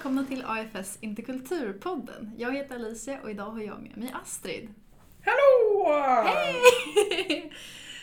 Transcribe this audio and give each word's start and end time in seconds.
välkomna 0.00 0.24
till 0.24 0.44
AFS 0.44 0.98
Interkulturpodden. 1.00 2.32
Jag 2.36 2.52
heter 2.52 2.74
Alicia 2.74 3.20
och 3.22 3.30
idag 3.30 3.50
har 3.50 3.60
jag 3.60 3.82
med 3.82 3.96
mig 3.96 4.14
Astrid. 4.22 4.68
Hallå! 5.24 6.24
Hej! 6.24 7.52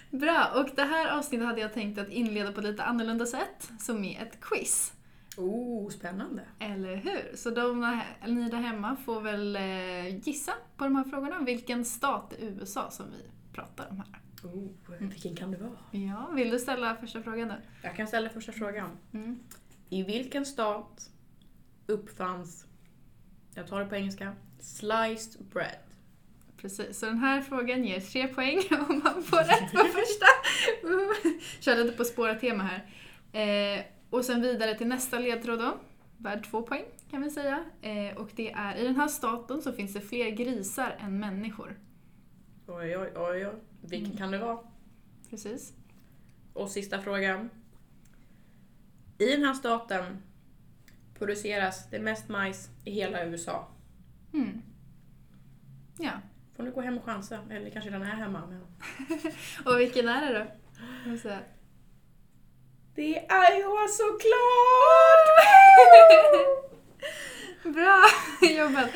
Bra, 0.10 0.52
och 0.56 0.76
det 0.76 0.84
här 0.84 1.18
avsnittet 1.18 1.48
hade 1.48 1.62
jag 1.62 1.74
tänkt 1.74 2.00
att 2.00 2.10
inleda 2.10 2.52
på 2.52 2.62
lite 2.62 2.84
annorlunda 2.84 3.26
sätt, 3.26 3.72
som 3.80 4.04
är 4.04 4.22
ett 4.22 4.42
quiz. 4.42 4.94
Oh, 5.38 5.90
spännande. 5.90 6.42
Eller 6.60 6.96
hur? 6.96 7.36
Så 7.36 7.50
de, 7.50 8.02
ni 8.28 8.50
där 8.50 8.58
hemma 8.58 8.96
får 8.96 9.22
väl 9.22 9.56
eh, 9.56 10.18
gissa 10.28 10.54
på 10.76 10.84
de 10.84 10.96
här 10.96 11.04
frågorna, 11.04 11.40
vilken 11.40 11.86
stat 11.86 12.34
i 12.40 12.46
USA 12.46 12.92
som 12.92 13.06
vi 13.10 13.54
pratar 13.54 13.88
om 13.90 13.98
här. 13.98 14.22
Oh, 14.44 14.98
vilken 15.00 15.36
kan 15.36 15.52
det 15.52 15.58
vara? 15.58 15.78
Ja, 15.92 16.30
vill 16.36 16.50
du 16.50 16.60
ställa 16.60 16.96
första 16.96 17.22
frågan 17.22 17.48
då? 17.48 17.56
Jag 17.84 17.96
kan 17.96 18.08
ställa 18.08 18.30
första 18.30 18.52
frågan. 18.52 18.90
Mm. 19.14 19.40
I 19.90 20.04
vilken 20.04 20.46
stat 20.46 21.10
uppfanns, 21.88 22.66
jag 23.56 23.68
tar 23.68 23.80
det 23.80 23.86
på 23.86 23.96
engelska, 23.96 24.36
sliced 24.60 25.46
bread? 25.46 25.76
Precis, 26.58 27.00
så 27.00 27.06
den 27.06 27.18
här 27.18 27.42
frågan 27.42 27.84
ger 27.84 28.00
tre 28.00 28.28
poäng 28.28 28.58
om 28.90 29.02
man 29.04 29.24
får 29.24 29.38
rätt 29.38 29.72
på 29.72 29.78
första. 29.78 30.26
Kör 31.60 31.84
lite 31.84 31.98
på 31.98 32.04
spåra-tema 32.04 32.64
här. 32.64 32.86
Eh, 33.78 33.84
och 34.10 34.26
sen 34.26 34.42
vidare 34.42 34.78
till 34.78 34.88
nästa 34.88 35.20
ledtråd 35.20 35.60
då, 35.60 35.78
värd 36.18 36.46
två 36.52 36.62
poäng 36.62 36.86
kan 37.12 37.22
vi 37.22 37.30
säga. 37.30 37.66
Eh, 37.82 38.18
och 38.18 38.30
det 38.36 38.52
är, 38.52 38.76
i 38.76 38.84
den 38.84 38.96
här 38.96 39.08
staten 39.08 39.62
så 39.62 39.72
finns 39.74 39.94
det 39.94 40.02
fler 40.02 40.30
grisar 40.30 40.96
än 41.00 41.20
människor. 41.20 41.80
Oj, 42.68 42.98
oj, 42.98 43.12
oj, 43.16 43.48
oj. 43.48 43.54
Vilken 43.82 44.06
Mm. 44.06 44.18
kan 44.18 44.32
det 44.32 44.38
vara? 44.38 44.60
Precis. 45.30 45.74
Och 46.54 46.70
sista 46.72 47.02
frågan. 47.02 47.50
I 49.18 49.26
den 49.32 49.44
här 49.44 49.54
staten 49.54 50.18
produceras 51.18 51.90
det 51.90 52.00
mest 52.00 52.30
majs 52.30 52.70
i 52.86 52.92
hela 52.92 53.26
USA. 53.26 53.68
Mm. 54.34 54.62
Ja, 56.00 56.12
Får 56.56 56.64
ni 56.64 56.72
gå 56.72 56.82
hem 56.82 56.98
och 56.98 57.04
chansa, 57.04 57.40
eller 57.50 57.70
kanske 57.70 57.90
den 57.92 58.02
är 58.02 58.06
hemma. 58.16 58.44
Men... 58.48 58.62
och 59.66 59.80
vilken 59.80 60.08
är 60.08 60.34
det 60.34 60.40
då? 60.40 61.18
Se. 61.18 61.38
Det 62.96 63.18
är 63.28 63.60
Iowa 63.60 63.88
såklart! 63.88 65.28
Bra 67.76 68.04
jobbat! 68.50 68.90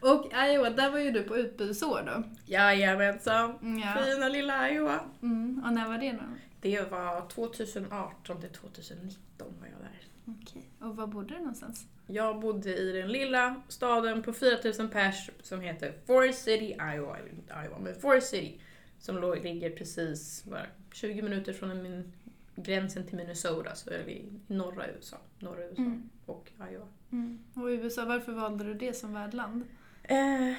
Och 0.00 0.32
Iowa, 0.48 0.70
där 0.70 0.90
var 0.90 0.98
ju 0.98 1.10
du 1.10 1.22
på 1.22 1.36
utbytesår 1.36 2.02
då. 2.06 2.22
Jajamensan. 2.44 3.58
Mm, 3.62 3.78
Ja. 3.78 4.02
Fina 4.04 4.28
lilla 4.28 4.70
Iowa. 4.70 5.00
Mm. 5.22 5.62
Och 5.66 5.72
när 5.72 5.88
var 5.88 5.98
det 5.98 6.12
då? 6.12 6.24
Det 6.60 6.90
var 6.90 7.28
2018 7.28 8.40
till 8.40 8.50
2019 8.50 9.18
var 9.60 9.66
jag 9.66 9.78
där. 9.80 9.98
Okej. 10.42 10.62
Och 10.80 10.96
var 10.96 11.06
bodde 11.06 11.34
du 11.34 11.38
någonstans? 11.38 11.86
Jag 12.06 12.40
bodde 12.40 12.76
i 12.76 12.92
den 12.92 13.08
lilla 13.12 13.62
staden 13.68 14.22
på 14.22 14.32
4000 14.32 14.88
pers 14.88 15.30
som 15.42 15.60
heter 15.60 15.92
Forest 16.06 16.42
City, 16.44 16.64
Iowa. 16.94 17.18
Eller 17.18 17.30
inte 17.30 17.54
Iowa, 17.64 17.78
men 17.78 17.94
Forest 17.94 18.28
City. 18.28 18.60
Som 18.98 19.16
låg, 19.16 19.44
ligger 19.44 19.70
precis 19.70 20.44
bara 20.44 20.66
20 20.92 21.22
minuter 21.22 21.52
från 21.52 21.82
min, 21.82 22.12
gränsen 22.56 23.06
till 23.06 23.16
Minnesota, 23.16 23.74
så 23.74 23.90
är 23.90 24.04
vi 24.06 24.12
i 24.12 24.40
norra 24.46 24.88
USA. 24.88 25.16
Norra 25.38 25.64
USA 25.64 25.82
Mm. 25.82 26.10
och 26.26 26.50
Iowa. 26.72 26.86
Mm. 27.12 27.38
Och 27.54 27.66
USA, 27.66 28.04
varför 28.04 28.32
valde 28.32 28.64
du 28.64 28.74
det 28.74 28.92
som 28.92 29.12
värdland? 29.14 29.64
Eh, 30.02 30.52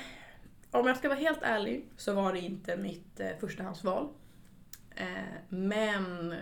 om 0.71 0.87
jag 0.87 0.97
ska 0.97 1.09
vara 1.09 1.19
helt 1.19 1.41
ärlig 1.41 1.85
så 1.97 2.13
var 2.13 2.33
det 2.33 2.39
inte 2.39 2.77
mitt 2.77 3.19
eh, 3.19 3.29
förstahandsval. 3.39 4.07
Eh, 4.95 5.05
men 5.49 6.35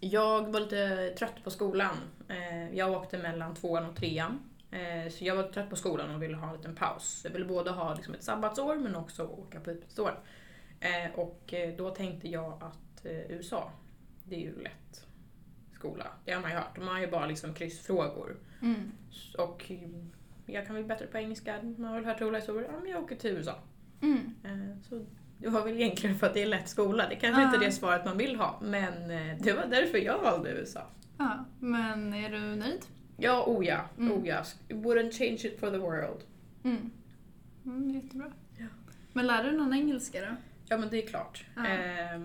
jag 0.00 0.52
var 0.52 0.60
lite 0.60 1.10
trött 1.18 1.44
på 1.44 1.50
skolan. 1.50 1.96
Eh, 2.28 2.74
jag 2.74 2.92
åkte 2.92 3.18
mellan 3.18 3.54
tvåan 3.54 3.86
och 3.86 3.96
trean. 3.96 4.40
Eh, 4.70 5.10
så 5.10 5.24
jag 5.24 5.36
var 5.36 5.42
trött 5.42 5.70
på 5.70 5.76
skolan 5.76 6.14
och 6.14 6.22
ville 6.22 6.36
ha 6.36 6.50
en 6.50 6.56
liten 6.56 6.74
paus. 6.74 7.20
Jag 7.24 7.30
ville 7.30 7.44
både 7.44 7.70
ha 7.70 7.94
liksom, 7.94 8.14
ett 8.14 8.22
sabbatsår 8.22 8.76
men 8.76 8.96
också 8.96 9.26
åka 9.26 9.60
på 9.60 9.70
utbytesår. 9.70 10.20
Eh, 10.80 11.18
och 11.18 11.54
då 11.78 11.90
tänkte 11.90 12.28
jag 12.28 12.62
att 12.62 13.06
USA, 13.28 13.72
det 14.24 14.36
är 14.36 14.40
ju 14.40 14.62
lätt 14.62 15.06
skola. 15.72 16.06
Det 16.24 16.32
har 16.32 16.42
man 16.42 16.50
ju 16.50 16.56
hört. 16.56 16.76
De 16.76 16.88
har 16.88 17.00
ju 17.00 17.10
bara 17.10 17.26
liksom 17.26 17.54
kryssfrågor. 17.54 18.36
Mm. 18.62 18.92
Och 19.38 19.70
jag 20.46 20.66
kan 20.66 20.76
väl 20.76 20.84
bättre 20.84 21.06
på 21.06 21.18
engelska. 21.18 21.62
Man 21.62 21.84
har 21.84 21.94
väl 21.94 22.04
hört 22.04 22.20
roliga 22.20 22.40
historier. 22.40 22.70
Ja, 22.72 22.80
men 22.80 22.90
jag 22.90 23.04
åker 23.04 23.16
till 23.16 23.30
USA. 23.30 23.58
Mm. 24.02 24.34
Så 24.82 25.06
det 25.38 25.48
var 25.48 25.64
väl 25.64 25.80
egentligen 25.80 26.18
för 26.18 26.26
att 26.26 26.34
det 26.34 26.42
är 26.42 26.46
lätt 26.46 26.68
skola. 26.68 27.08
Det 27.08 27.16
kanske 27.16 27.42
inte 27.42 27.56
är 27.56 27.60
det 27.60 27.72
svaret 27.72 28.04
man 28.04 28.18
vill 28.18 28.36
ha. 28.36 28.58
Men 28.62 29.10
eh, 29.10 29.36
det 29.40 29.52
var 29.52 29.66
därför 29.66 29.98
jag 29.98 30.18
valde 30.18 30.50
USA. 30.50 30.86
Ja, 31.18 31.44
men 31.60 32.14
är 32.14 32.30
du 32.30 32.40
nöjd? 32.40 32.86
Ja, 33.16 33.44
oh 33.46 33.66
ja. 33.66 33.80
Mm. 33.98 34.12
Oh 34.12 34.28
ja. 34.28 34.42
Wouldn't 34.68 35.12
change 35.12 35.40
it 35.44 35.60
for 35.60 35.70
the 35.70 35.78
world. 35.78 36.24
Mm. 36.64 36.90
Mm, 37.64 37.90
jättebra. 37.90 38.32
Ja. 38.58 38.66
Men 39.12 39.26
lär 39.26 39.44
du 39.44 39.52
någon 39.52 39.74
engelska 39.74 40.20
då? 40.20 40.36
Ja, 40.68 40.78
men 40.78 40.88
det 40.88 41.02
är 41.02 41.06
klart. 41.06 41.44
Ja. 41.56 41.66
Eh, 41.66 42.20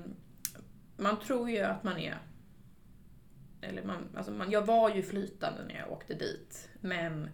man 0.97 1.19
tror 1.19 1.49
ju 1.49 1.59
att 1.59 1.83
man 1.83 1.97
är... 1.97 2.17
Eller 3.61 3.83
man, 3.83 3.97
alltså 4.15 4.31
man, 4.31 4.51
jag 4.51 4.65
var 4.65 4.95
ju 4.95 5.03
flytande 5.03 5.63
när 5.67 5.79
jag 5.79 5.91
åkte 5.91 6.13
dit. 6.13 6.69
Men 6.81 7.29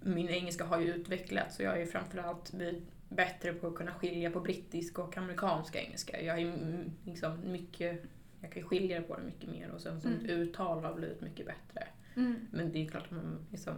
min 0.00 0.28
engelska 0.28 0.64
har 0.64 0.80
ju 0.80 0.94
utvecklats 0.94 1.58
och 1.58 1.64
jag 1.64 1.74
är 1.74 1.80
ju 1.80 1.86
framförallt 1.86 2.52
bättre 3.08 3.52
på 3.52 3.66
att 3.66 3.74
kunna 3.74 3.94
skilja 3.94 4.30
på 4.30 4.40
brittisk 4.40 4.98
och 4.98 5.16
amerikansk 5.16 5.76
engelska. 5.76 6.22
Jag 6.22 6.38
är 6.38 6.42
mm, 6.52 6.90
liksom 7.04 7.52
mycket... 7.52 8.02
Jag 8.40 8.52
kan 8.52 8.62
skilja 8.62 9.02
på 9.02 9.16
det 9.16 9.22
mycket 9.22 9.50
mer 9.50 9.70
och 9.70 9.80
sen 9.80 10.00
så 10.00 10.08
Mm. 10.08 10.26
uttal 10.26 10.84
har 10.84 10.94
blivit 10.94 11.20
mycket 11.20 11.46
bättre. 11.46 11.88
Mm. 12.16 12.46
Men 12.50 12.72
det 12.72 12.84
är 12.86 12.88
klart 12.88 13.04
att 13.04 13.10
man, 13.10 13.46
liksom, 13.50 13.74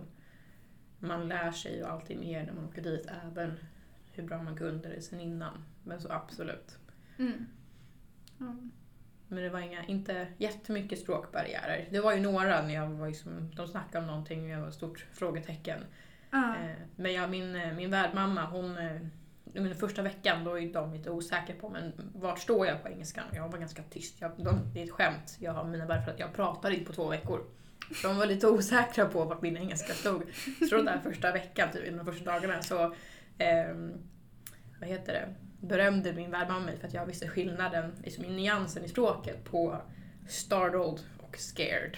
man 0.98 1.28
lär 1.28 1.52
sig 1.52 1.76
ju 1.76 1.84
alltid 1.84 2.18
mer 2.20 2.46
när 2.46 2.52
man 2.52 2.64
åker 2.64 2.82
dit, 2.82 3.06
även 3.26 3.52
hur 4.12 4.22
bra 4.22 4.42
man 4.42 4.56
kunde 4.56 4.88
det 4.88 5.02
sen 5.02 5.20
innan. 5.20 5.64
Men 5.84 6.00
så 6.00 6.12
absolut. 6.12 6.78
Mm. 7.18 7.46
Ja. 8.38 8.56
Men 9.28 9.42
det 9.42 9.50
var 9.50 9.60
inga, 9.60 9.84
inte 9.86 10.26
jättemycket 10.38 10.98
språkbarriärer. 10.98 11.88
Det 11.90 12.00
var 12.00 12.14
ju 12.14 12.20
några 12.20 12.62
när 12.62 12.74
jag 12.74 12.88
var 12.90 13.08
liksom, 13.08 13.50
de 13.56 13.68
snackade 13.68 13.98
om 13.98 14.06
någonting 14.06 14.44
och 14.44 14.48
jag 14.50 14.60
var 14.60 14.68
ett 14.68 14.74
stort 14.74 15.06
frågetecken. 15.12 15.80
Eh, 16.32 16.76
Men 16.96 17.12
jag, 17.12 17.30
min, 17.30 17.56
eh, 17.56 17.74
min 17.74 17.90
värdmamma, 17.90 18.46
hon 18.46 18.76
men 19.54 19.74
första 19.74 20.02
veckan 20.02 20.44
då 20.44 20.58
är 20.58 20.72
de 20.72 20.92
lite 20.92 21.10
osäkra 21.10 21.54
på 21.60 21.68
men 21.68 21.92
vart 22.14 22.38
står 22.38 22.66
jag 22.66 22.82
på 22.82 22.88
engelskan? 22.88 23.24
Jag 23.34 23.48
var 23.48 23.58
ganska 23.58 23.82
tyst. 23.82 24.16
Jag, 24.18 24.30
de, 24.36 24.74
det 24.74 24.80
är 24.80 24.84
ett 24.84 24.90
skämt. 24.90 25.36
Jag 25.38 25.52
har 25.52 25.64
mina 25.64 25.86
för 25.86 26.12
att 26.12 26.18
jag 26.18 26.32
pratade 26.34 26.74
inte 26.74 26.86
på 26.86 26.92
två 26.92 27.08
veckor. 27.08 27.44
De 28.02 28.16
var 28.16 28.26
lite 28.26 28.48
osäkra 28.48 29.06
på 29.06 29.24
vart 29.24 29.42
min 29.42 29.56
engelska 29.56 29.92
stod. 29.92 30.22
Så 30.68 30.76
den 30.76 30.84
där 30.84 31.00
första 31.02 31.32
veckan, 31.32 31.68
typ, 31.72 31.96
de 31.96 32.06
första 32.06 32.32
dagarna, 32.32 32.62
så 32.62 32.84
eh, 33.38 33.74
vad 34.80 34.88
heter 34.88 35.12
det? 35.12 35.34
berömde 35.60 36.12
min 36.12 36.30
värdmamma 36.30 36.66
mig 36.66 36.76
för 36.78 36.86
att 36.86 36.94
jag 36.94 37.06
visste 37.06 37.28
skillnaden, 37.28 37.92
liksom 38.04 38.24
i 38.24 38.30
nyansen 38.30 38.84
i 38.84 38.88
språket 38.88 39.44
på 39.44 39.82
startled 40.28 41.00
och 41.18 41.36
scared. 41.38 41.96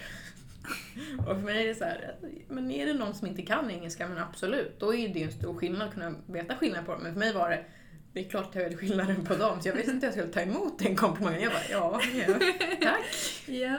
Och 1.19 1.35
för 1.35 1.41
mig 1.45 1.63
är 1.63 1.67
det 1.67 1.75
så 1.75 1.83
här, 1.83 2.15
men 2.49 2.71
är 2.71 2.85
det 2.85 2.93
någon 2.93 3.13
som 3.13 3.27
inte 3.27 3.41
kan 3.41 3.71
engelska, 3.71 4.07
men 4.07 4.17
absolut, 4.17 4.79
då 4.79 4.93
är 4.95 5.07
det 5.07 5.19
ju 5.19 5.25
en 5.25 5.31
stor 5.31 5.53
skillnad 5.53 5.87
att 5.87 5.93
kunna 5.93 6.15
veta 6.27 6.55
skillnad 6.55 6.85
på 6.85 6.91
dem. 6.91 7.03
Men 7.03 7.13
för 7.13 7.19
mig 7.19 7.33
var 7.33 7.49
det, 7.49 7.65
det 8.13 8.19
är 8.25 8.29
klart 8.29 8.49
att 8.49 8.55
jag 8.55 8.69
vet 8.69 8.79
skillnaden 8.79 9.25
på 9.25 9.35
dem, 9.35 9.61
så 9.61 9.67
jag 9.67 9.75
visste 9.75 9.91
inte 9.91 10.07
hur 10.07 10.13
jag 10.13 10.19
skulle 10.31 10.45
ta 10.45 10.51
emot 10.51 10.79
den 10.79 10.95
komplimangen. 10.95 11.41
Jag 11.41 11.51
bara, 11.51 11.63
ja, 11.71 12.01
ja 12.27 12.33
tack. 12.81 13.05
Ja. 13.47 13.77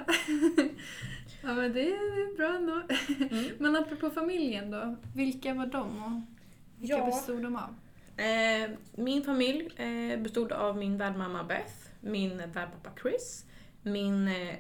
ja, 1.42 1.54
men 1.54 1.72
det 1.72 1.80
är 1.88 2.36
bra 2.36 2.56
ändå. 2.56 2.82
Mm. 3.30 3.44
Men 3.58 3.76
apropå 3.76 4.10
familjen 4.10 4.70
då, 4.70 4.96
vilka 5.14 5.54
var 5.54 5.66
de 5.66 6.02
och 6.04 6.20
vilka 6.80 6.96
Ja. 6.98 7.06
bestod 7.06 7.42
de 7.42 7.56
av? 7.56 7.74
Eh, 8.16 8.70
min 8.96 9.22
familj 9.24 9.70
eh, 9.76 10.18
bestod 10.22 10.52
av 10.52 10.76
min 10.76 10.98
värdmamma 10.98 11.44
Beth, 11.44 11.74
min 12.00 12.36
värdpappa 12.38 12.90
Chris, 13.02 13.44
min 13.82 14.28
eh, 14.28 14.54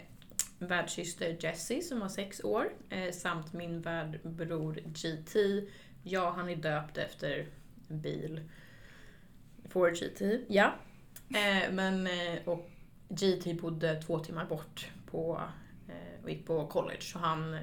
värdsyster 0.66 1.36
Jessie 1.40 1.82
som 1.82 2.00
var 2.00 2.08
sex 2.08 2.44
år 2.44 2.72
eh, 2.90 3.12
samt 3.12 3.52
min 3.52 3.80
värdbror 3.82 4.74
GT. 4.74 5.36
Ja, 6.02 6.30
han 6.36 6.48
är 6.48 6.56
döpt 6.56 6.98
efter 6.98 7.46
bil. 7.88 8.40
Ford 9.68 9.92
GT, 9.94 10.20
ja. 10.48 10.74
Eh, 11.28 11.72
men, 11.72 12.06
eh, 12.06 12.38
och 12.48 12.70
GT 13.08 13.54
bodde 13.60 14.02
två 14.02 14.18
timmar 14.18 14.44
bort 14.46 14.90
på, 15.06 15.40
eh, 15.88 16.22
och 16.24 16.30
gick 16.30 16.46
på 16.46 16.66
college. 16.66 17.00
Så 17.00 17.18
han, 17.18 17.54
eh, 17.54 17.60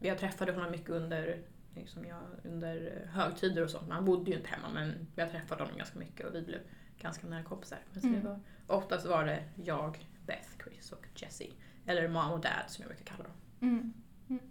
jag 0.00 0.18
träffade 0.18 0.52
honom 0.52 0.70
mycket 0.70 0.90
under, 0.90 1.42
liksom 1.76 2.04
jag, 2.04 2.20
under 2.44 3.02
eh, 3.02 3.10
högtider 3.10 3.62
och 3.64 3.70
sånt. 3.70 3.82
Men 3.88 3.92
han 3.96 4.04
bodde 4.04 4.30
ju 4.30 4.36
inte 4.36 4.48
hemma 4.48 4.68
men 4.74 5.06
jag 5.16 5.30
träffade 5.30 5.62
honom 5.62 5.76
ganska 5.78 5.98
mycket 5.98 6.26
och 6.26 6.34
vi 6.34 6.42
blev 6.42 6.60
ganska 6.98 7.26
nära 7.26 7.42
kompisar. 7.42 7.78
Men 7.92 8.00
så 8.00 8.06
Mm. 8.08 8.20
det 8.20 8.28
var, 8.28 8.40
oftast 8.66 9.06
var 9.06 9.24
det 9.24 9.44
jag, 9.64 10.06
Beth, 10.26 10.48
Chris 10.64 10.92
och 10.92 11.06
Jessie. 11.16 11.52
Eller 11.86 12.08
mom 12.08 12.30
och 12.32 12.40
dad 12.40 12.50
som 12.68 12.82
jag 12.82 12.88
brukar 12.88 13.04
kalla 13.04 13.24
dem. 13.24 13.32
Mm. 13.60 13.92
Mm. 14.28 14.42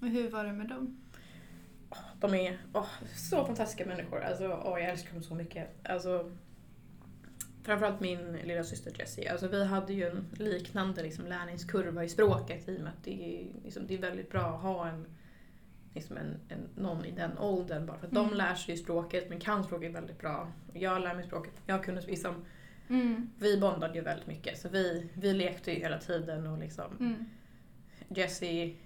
Och 0.00 0.08
hur 0.08 0.30
var 0.30 0.44
det 0.44 0.52
med 0.52 0.68
dem? 0.68 1.00
De 2.20 2.34
är 2.34 2.58
åh, 2.72 2.86
så 3.16 3.44
fantastiska 3.46 3.86
människor. 3.86 4.20
Alltså, 4.20 4.62
åh, 4.64 4.80
jag 4.80 4.90
älskar 4.90 5.12
dem 5.14 5.22
så 5.22 5.34
mycket. 5.34 5.68
Alltså, 5.88 6.30
framförallt 7.62 8.00
min 8.00 8.32
lilla 8.32 8.64
syster 8.64 8.92
Jessie. 8.98 9.32
Alltså, 9.32 9.48
vi 9.48 9.64
hade 9.64 9.92
ju 9.92 10.06
en 10.06 10.26
liknande 10.32 11.02
liksom, 11.02 11.26
lärningskurva 11.26 12.04
i 12.04 12.08
språket 12.08 12.68
i 12.68 12.76
och 12.76 12.80
med 12.80 12.92
att 12.92 13.04
det 13.04 13.40
är, 13.40 13.62
liksom, 13.64 13.86
det 13.86 13.94
är 13.94 13.98
väldigt 13.98 14.30
bra 14.30 14.42
att 14.42 14.62
ha 14.62 14.88
en 14.88 15.06
liksom 15.94 16.16
en, 16.16 16.36
en, 16.48 16.68
någon 16.76 17.04
i 17.04 17.10
den 17.10 17.38
åldern 17.38 17.86
bara 17.86 17.98
för 17.98 18.06
att 18.06 18.12
Mm. 18.12 18.28
de 18.28 18.34
lär 18.36 18.54
sig 18.54 18.76
språket 18.76 19.28
men 19.28 19.40
kan 19.40 19.64
språket 19.64 19.92
väldigt 19.94 20.18
bra. 20.18 20.52
Jag 20.72 21.02
lär 21.02 21.14
mig 21.14 21.24
språket. 21.24 21.52
Jag 21.66 21.84
kunde 21.84 22.00
liksom, 22.00 22.44
Mm. 22.88 23.30
vi 23.38 23.58
bondade 23.60 23.94
ju 23.94 24.00
väldigt 24.04 24.26
mycket 24.26 24.58
så 24.58 24.68
vi, 24.68 25.10
vi 25.14 25.32
lekte 25.32 25.72
ju 25.72 25.78
hela 25.78 25.98
tiden 25.98 26.46
och 26.46 26.58
liksom 26.58 26.96
Mm. 27.00 27.24
Jessie, 28.08 28.76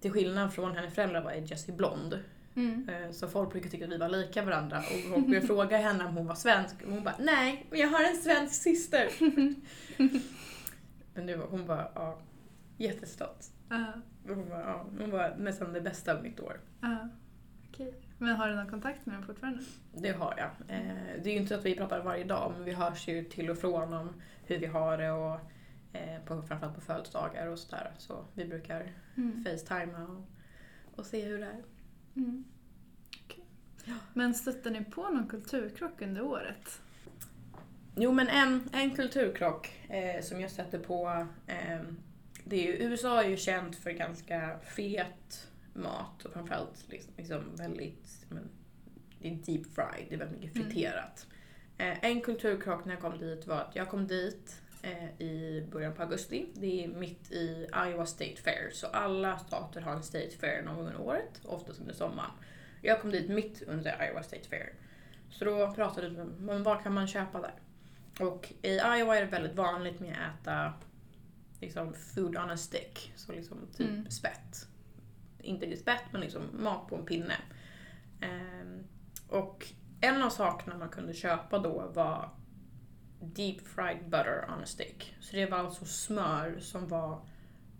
till 0.00 0.10
skillnad 0.10 0.52
från 0.54 0.76
hennes 0.76 0.94
föräldrar 0.94 1.22
var 1.24 1.32
Jessie 1.32 1.74
blond. 1.74 2.18
Mm. 2.54 2.88
Eh, 2.88 3.10
Så 3.10 3.28
folk 3.28 3.50
brukar 3.52 3.70
tycka 3.70 3.84
att 3.84 3.90
vi 3.90 3.96
var 3.98 4.08
lika 4.08 4.42
varandra 4.44 4.78
och 4.78 4.84
folk 5.14 5.26
brukar 5.26 5.46
fråga 5.46 5.76
henne 5.76 6.04
om 6.04 6.16
hon 6.16 6.26
var 6.26 6.34
svensk 6.34 6.82
och 6.82 6.92
hon 6.92 7.04
bara 7.04 7.14
nej, 7.18 7.66
men 7.70 7.78
jag 7.80 7.88
har 7.88 8.04
en 8.04 8.16
svensk 8.16 8.62
syster. 8.62 9.08
men 11.14 11.26
nu 11.26 11.36
var 11.36 11.46
hon 11.46 11.66
bara 11.66 11.88
ja, 11.94 12.18
jättestolt. 12.76 13.52
Ja. 13.68 13.92
Hon 14.26 14.48
var, 14.48 14.58
ja, 14.60 14.86
hon 14.98 15.10
var 15.10 15.34
nästan 15.38 15.72
det 15.72 15.80
bästa 15.80 16.16
av 16.16 16.22
mitt 16.22 16.40
år. 16.40 16.60
Ja. 16.80 17.08
Okej. 17.70 17.94
Men 18.22 18.36
har 18.36 18.48
du 18.48 18.54
någon 18.54 18.70
kontakt 18.70 19.06
med 19.06 19.14
dem 19.16 19.22
fortfarande? 19.26 19.62
Det 19.94 20.12
har 20.12 20.34
jag. 20.38 20.76
Eh, 20.76 20.94
Det 21.22 21.30
är 21.30 21.32
ju 21.34 21.38
inte 21.38 21.48
så 21.48 21.54
att 21.54 21.64
vi 21.64 21.74
pratar 21.76 22.02
varje 22.02 22.24
dag 22.24 22.52
men 22.56 22.64
vi 22.64 22.72
hörs 22.72 23.08
ju 23.08 23.24
till 23.24 23.50
och 23.50 23.58
från 23.58 23.92
om 23.92 24.22
hur 24.46 24.58
vi 24.58 24.66
har 24.66 24.98
det 24.98 25.10
och 25.10 25.40
eh, 25.92 26.22
på, 26.24 26.42
framförallt 26.42 26.74
på 26.74 26.80
födelsedagar 26.80 27.46
och 27.46 27.58
sådär. 27.58 27.90
Så 27.98 28.24
vi 28.34 28.44
brukar 28.44 28.92
Mm. 29.16 29.44
facetima 29.44 30.02
och, 30.04 30.24
och 30.98 31.06
se 31.06 31.24
hur 31.24 31.38
det 31.38 31.46
är. 31.46 31.62
Mm. 32.16 32.44
Okej. 33.24 33.44
Men 34.12 34.34
stötte 34.34 34.70
ni 34.70 34.84
på 34.84 35.02
någon 35.02 35.26
kulturkrock 35.28 36.02
under 36.02 36.22
året? 36.22 36.80
Jo 37.96 38.12
men 38.12 38.28
en, 38.28 38.68
en 38.72 38.90
kulturkrock 38.90 39.80
eh, 39.88 40.22
som 40.22 40.40
jag 40.40 40.50
sätter 40.50 40.78
på, 40.78 41.26
eh, 41.46 41.80
det 42.44 42.56
är 42.56 42.62
ju, 42.66 42.72
USA 42.90 43.22
är 43.22 43.28
ju 43.28 43.36
känt 43.36 43.76
för 43.76 43.90
ganska 43.90 44.58
fet 44.64 45.48
mat 45.74 46.24
och 46.24 46.32
framförallt 46.32 46.84
liksom, 46.88 47.12
liksom 47.16 47.56
väldigt, 47.56 48.26
men, 48.28 48.48
det 49.18 49.28
är 49.28 49.34
deep 49.34 49.66
fried, 49.74 50.06
det 50.08 50.14
är 50.14 50.18
väldigt 50.18 50.40
mycket 50.40 50.56
Mm. 50.56 50.68
friterat. 50.70 51.26
Eh, 51.78 52.04
en 52.04 52.20
kulturkrock 52.20 52.84
när 52.84 52.92
jag 52.92 53.00
kom 53.00 53.18
dit 53.18 53.46
var 53.46 53.56
att 53.60 53.76
jag 53.76 53.88
kom 53.88 54.06
dit 54.06 54.60
eh, 54.82 55.20
i 55.20 55.66
början 55.72 55.94
på 55.94 56.02
augusti. 56.02 56.46
Det 56.54 56.84
är 56.84 56.88
mitt 56.88 57.32
i 57.32 57.66
Iowa 57.86 58.06
State 58.06 58.36
Fair, 58.36 58.70
så 58.72 58.86
alla 58.86 59.38
stater 59.38 59.80
har 59.80 59.92
en 59.92 60.02
State 60.02 60.30
Fair 60.30 60.62
någon 60.62 60.76
gång 60.76 60.86
under 60.86 61.00
året, 61.00 61.40
oftast 61.44 61.80
under 61.80 61.94
sommaren. 61.94 62.30
Jag 62.82 63.00
kom 63.00 63.10
dit 63.10 63.28
mitt 63.30 63.62
under 63.62 64.06
Iowa 64.08 64.22
State 64.22 64.48
Fair. 64.48 64.72
Så 65.30 65.44
då 65.44 65.72
pratade 65.74 66.08
vi 66.08 66.20
om 66.20 66.62
vad 66.62 66.82
kan 66.82 66.92
man 66.94 67.06
köpa 67.06 67.40
där. 67.40 67.54
Och 68.26 68.52
i 68.62 68.68
Iowa 68.74 69.16
är 69.16 69.20
det 69.20 69.26
väldigt 69.30 69.54
vanligt 69.56 70.00
med 70.00 70.16
att 70.34 70.40
äta 70.42 70.72
liksom 71.60 71.94
food 71.94 72.36
on 72.36 72.50
a 72.50 72.56
stick, 72.56 73.12
så 73.16 73.32
liksom 73.32 73.58
typ 73.76 73.88
Mm. 73.90 74.10
spett. 74.10 74.68
Inte 75.42 75.66
riktigt 75.66 75.80
spett, 75.82 76.02
men 76.12 76.20
liksom 76.20 76.42
mat 76.52 76.88
på 76.88 76.96
en 76.96 77.04
pinne. 77.06 77.34
Ehm, 78.20 78.84
och 79.28 79.66
en 80.00 80.22
av 80.22 80.30
sakerna 80.30 80.78
man 80.78 80.88
kunde 80.88 81.14
köpa 81.14 81.58
då 81.58 81.90
var 81.94 82.30
deep 83.20 83.66
fried 83.68 84.04
butter 84.04 84.44
on 84.48 84.62
a 84.62 84.66
stick. 84.66 85.14
Så 85.20 85.36
det 85.36 85.46
var 85.46 85.58
alltså 85.58 85.84
smör 85.84 86.58
som 86.60 86.88
var 86.88 87.20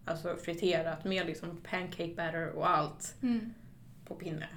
alltså 0.04 0.36
friterat 0.36 1.04
med 1.04 1.26
liksom 1.26 1.60
pancake 1.70 2.14
batter 2.16 2.48
och 2.48 2.70
allt 2.70 3.14
Mm. 3.22 3.54
på 4.04 4.14
pinne. 4.14 4.48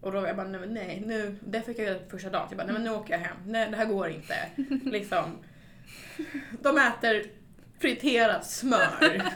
Och 0.00 0.12
då 0.12 0.20
var 0.20 0.26
jag 0.26 0.36
bara, 0.36 0.48
nej, 0.48 0.60
men 0.60 0.74
nej 0.74 1.02
nu, 1.06 1.38
det 1.46 1.62
fick 1.62 1.78
jag 1.78 1.86
göra 1.86 1.98
första 2.10 2.30
dagen. 2.30 2.46
Jag 2.50 2.56
bara, 2.58 2.64
nej 2.64 2.72
men 2.72 2.84
nu 2.84 2.90
åker 2.90 3.12
jag 3.14 3.20
hem. 3.20 3.36
Nej, 3.46 3.70
det 3.70 3.76
här 3.76 3.86
går 3.86 4.08
inte. 4.08 4.34
liksom. 4.90 5.24
De 6.62 6.78
äter 6.78 7.22
friterat 7.80 8.46
smör. 8.46 9.22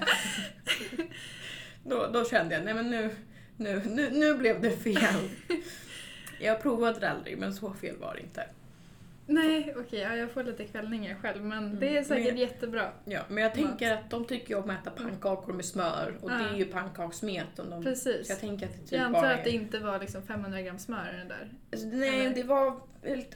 då, 1.88 2.06
då 2.12 2.24
kände 2.24 2.54
jag, 2.54 2.64
nej 2.64 2.74
men 2.74 2.90
nu, 2.90 3.10
nu, 3.56 3.82
nu, 3.86 4.10
nu 4.10 4.34
blev 4.34 4.60
det 4.60 4.70
fel. 4.70 5.28
Jag 6.40 6.62
provade 6.62 7.00
det 7.00 7.10
aldrig, 7.10 7.38
men 7.38 7.54
så 7.54 7.72
fel 7.72 7.96
var 7.96 8.14
det 8.14 8.20
inte. 8.20 8.46
Nej, 9.28 9.74
okej, 9.78 10.00
ja, 10.00 10.16
jag 10.16 10.30
får 10.30 10.42
lite 10.44 10.64
kvällningar 10.64 11.14
själv 11.22 11.44
men 11.44 11.78
det 11.80 11.86
är 11.86 11.90
Mm, 11.90 12.04
säkert 12.04 12.26
men- 12.26 12.36
jättebra. 12.36 12.90
Ja, 13.04 13.20
men 13.28 13.42
jag 13.42 13.54
tänker 13.54 13.92
att 13.94 14.10
de 14.10 14.24
tycker 14.24 14.54
om 14.58 14.70
att 14.70 14.80
äta 14.86 14.90
pannkakor 14.90 15.52
med 15.52 15.64
smör 15.64 16.18
och 16.20 16.30
det 16.30 16.36
Ja. 16.42 16.48
är 16.48 16.56
ju 16.58 16.64
pannkakssmet. 16.64 17.58
Om 17.58 17.70
de, 17.70 17.84
Precis. 17.84 18.26
så 18.26 18.32
jag 18.32 18.40
tänker 18.40 18.66
att 18.66 18.72
det 18.72 18.78
typ 18.78 18.92
Jag 18.92 19.00
antar 19.00 19.20
bara 19.22 19.34
att 19.34 19.44
det 19.44 19.50
inte 19.50 19.78
var 19.78 20.00
liksom 20.00 20.22
500 20.22 20.62
gram 20.62 20.78
smör 20.78 21.12
i 21.14 21.18
den 21.18 21.28
där. 21.28 21.50
Alltså, 21.72 21.86
Nej, 21.88 22.20
Eller? 22.20 22.34
det 22.34 22.42
var 22.42 22.80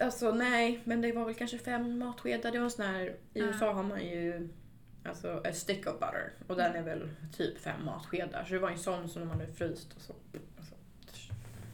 alltså 0.00 0.30
nej, 0.34 0.80
men 0.84 1.00
det 1.00 1.12
var 1.12 1.24
väl 1.24 1.34
kanske 1.34 1.58
fem 1.58 1.98
matskedar. 1.98 2.50
Det 2.52 2.58
var 2.58 2.64
en 2.64 2.70
sån 2.70 2.84
här, 2.86 3.02
i 3.06 3.12
Ja. 3.32 3.44
USA 3.44 3.72
har 3.72 3.82
man 3.82 4.04
ju 4.04 4.48
alltså 5.04 5.42
a 5.44 5.52
stick 5.52 5.86
of 5.86 5.92
butter 5.92 6.32
och 6.46 6.56
den 6.56 6.76
är 6.76 6.82
väl 6.82 7.08
typ 7.32 7.58
fem 7.58 7.84
matskedar. 7.84 8.44
Så 8.44 8.52
det 8.52 8.58
var 8.58 8.70
en 8.70 8.78
sån 8.78 9.08
som 9.08 9.20
de 9.22 9.30
hade 9.30 9.46
fryst 9.46 9.92
och 9.96 10.02
så. 10.02 10.14
Alltså. 10.58 10.74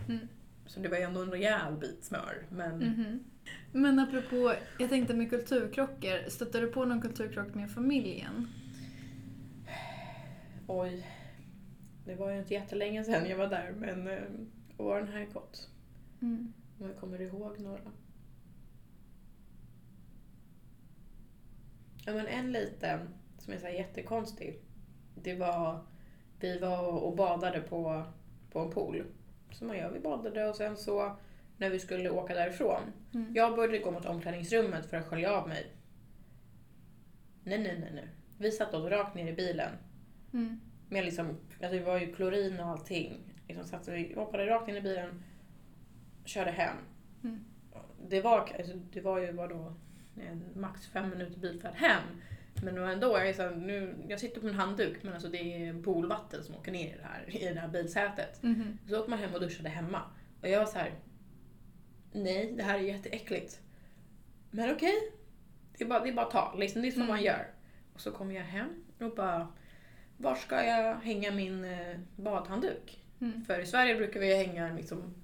Mm. 0.09 0.29
Så 0.67 0.81
det 0.81 0.89
var 0.89 0.97
ju 0.97 1.03
ändå 1.03 1.23
en 1.23 1.31
rejäl 1.31 1.75
bit 1.75 2.05
smör. 2.05 2.47
Men 2.51 2.79
Mhm. 2.79 3.25
Men 3.73 3.99
apropå, 3.99 4.55
jag 4.79 4.89
tänkte 4.89 5.15
med 5.15 5.31
kulturkrockar, 5.31 6.29
stötte 6.29 6.61
du 6.61 6.67
på 6.67 6.85
någon 6.85 7.01
kulturkrock 7.01 7.55
med 7.55 7.71
familjen? 7.71 8.49
oj, 10.67 11.07
det 12.05 12.15
var 12.15 12.31
ju 12.31 12.39
inte 12.39 12.55
jättelänge 12.55 13.05
sedan 13.05 13.27
jag 13.29 13.37
var 13.37 13.47
där 13.49 13.73
men 13.77 14.09
åren 14.77 15.09
har 15.09 15.25
gått. 15.25 15.69
Mm. 16.23 16.53
Om 16.79 16.87
jag 16.87 16.97
kommer 16.97 17.21
ihåg 17.21 17.61
några. 17.61 17.81
Ja 22.07 22.13
men 22.15 22.27
en 22.27 22.53
liten 22.53 23.09
som 23.39 23.53
är 23.53 23.59
så 23.59 23.69
jättekonstig. 23.69 24.61
Det 25.15 25.35
var, 25.35 25.87
vi 26.41 26.59
var 26.59 26.83
och 26.83 27.17
badade 27.17 27.61
på, 27.61 28.05
på 28.53 28.61
en 28.61 28.71
pool. 28.71 29.05
Som 29.53 29.67
man 29.67 29.77
gör, 29.77 29.91
vi 29.91 30.01
badade 30.01 30.49
och 30.49 30.57
sen 30.57 30.77
så 30.77 31.17
när 31.57 31.71
vi 31.71 31.79
skulle 31.79 32.11
åka 32.11 32.35
därifrån. 32.35 32.81
Mm. 33.15 33.35
Jag 33.35 33.57
började 33.57 33.79
gå 33.79 33.91
mot 33.91 34.07
omklädningsrummet 34.07 34.87
för 34.87 34.97
att 34.97 35.07
skölja 35.07 35.33
av 35.33 35.49
mig. 35.49 35.67
Nej, 37.43 37.59
nej, 37.59 37.79
nej, 37.81 37.91
nej. 37.95 38.09
Vi 38.39 38.51
satte 38.51 38.77
oss 38.77 38.91
rakt 38.91 39.15
ner 39.15 39.27
i 39.27 39.33
bilen. 39.33 39.71
Mm. 40.33 40.61
Med 40.89 41.05
liksom, 41.05 41.29
alltså 41.29 41.79
det 41.79 41.85
var 41.85 41.99
ju 41.99 42.15
klorin 42.15 42.61
och 42.61 42.67
allting. 42.67 43.35
Liksom 43.49 43.65
satte 43.65 43.91
vi, 43.91 44.15
hoppade 44.15 44.47
rakt 44.47 44.69
in 44.69 44.77
i 44.77 44.81
bilen, 44.81 45.23
körde 46.25 46.51
hem. 46.51 46.77
Mm. 47.25 47.45
Det, 48.09 48.21
var, 48.21 48.39
alltså, 48.59 48.77
det 48.93 49.01
var 49.01 49.19
ju 49.19 49.33
vadå, 49.33 49.75
en 50.21 50.61
max 50.61 50.87
fem 50.87 51.11
minuter 51.11 51.41
bilfärd 51.41 51.75
hem. 51.75 52.03
Men 52.63 52.79
ändå, 52.79 53.07
jag, 53.07 53.29
är 53.29 53.33
så 53.33 53.43
här, 53.43 53.51
nu, 53.57 53.95
jag 54.09 54.21
sitter 54.21 54.41
på 54.41 54.47
en 54.49 54.55
handduk 54.55 55.03
men 55.03 55.13
alltså 55.13 55.29
det 55.29 55.39
är 55.67 55.83
poolvatten 55.83 56.45
som 56.45 56.55
åker 56.55 56.73
ner 56.73 56.95
i 56.95 56.97
det 56.99 57.05
här, 57.07 57.43
i 57.51 57.55
det 57.55 57.61
här 57.61 57.69
bilsätet. 57.69 58.43
Mhm. 58.43 58.79
Så 58.89 58.99
åkte 58.99 59.11
man 59.11 59.19
hem 59.19 59.35
och 59.35 59.41
duschade 59.41 59.69
hemma. 59.69 60.03
Och 60.43 60.49
jag 60.49 60.59
var 60.59 60.67
så 60.67 60.79
här. 60.79 60.91
Nej, 62.13 62.53
det 62.57 62.63
här 62.63 62.79
är 62.79 62.83
jätteäckligt. 62.83 63.61
Men 64.51 64.71
okej. 64.75 64.95
Det, 65.79 65.85
är 65.85 65.89
bara, 65.89 66.01
det 66.01 66.09
är 66.09 66.13
bara 66.15 66.27
att 66.27 66.33
ta. 66.33 66.55
Liksom, 66.59 66.83
det 66.83 66.89
är 66.89 66.93
så 66.93 66.97
Mm. 66.97 67.09
man 67.09 67.23
gör. 67.23 67.47
Och 67.95 68.01
så 68.01 68.11
kommer 68.11 68.35
jag 68.35 68.43
hem 68.45 68.85
och 69.01 69.15
bara. 69.15 69.49
Var 70.19 70.35
ska 70.35 70.65
jag 70.65 70.95
hänga 70.95 71.31
min 71.31 71.65
eh, 71.65 71.97
badhandduk? 72.17 73.05
Mm. 73.21 73.45
För 73.45 73.61
i 73.61 73.67
Sverige 73.67 73.95
brukar 73.97 74.21
vi 74.21 74.37
hänga, 74.47 74.73
liksom, 74.75 75.15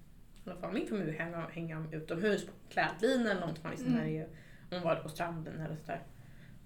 i 0.47 0.51
alla 0.51 0.61
fall 0.61 0.73
min 0.73 0.87
familj, 0.87 1.11
hänga, 1.13 1.49
hänga 1.49 1.85
utomhus 1.93 2.47
på 2.47 2.53
klädlinjen 2.69 3.27
eller 3.27 3.47
något. 3.47 3.61
Liksom, 3.71 3.87
Mm. 3.87 3.99
när 3.99 4.05
det 4.07 4.19
är, 4.19 4.29
om 4.73 4.83
man 4.85 4.97
var 4.97 5.03
på 5.03 5.09
stranden 5.09 5.61
eller 5.61 5.77
sådär. 5.77 6.03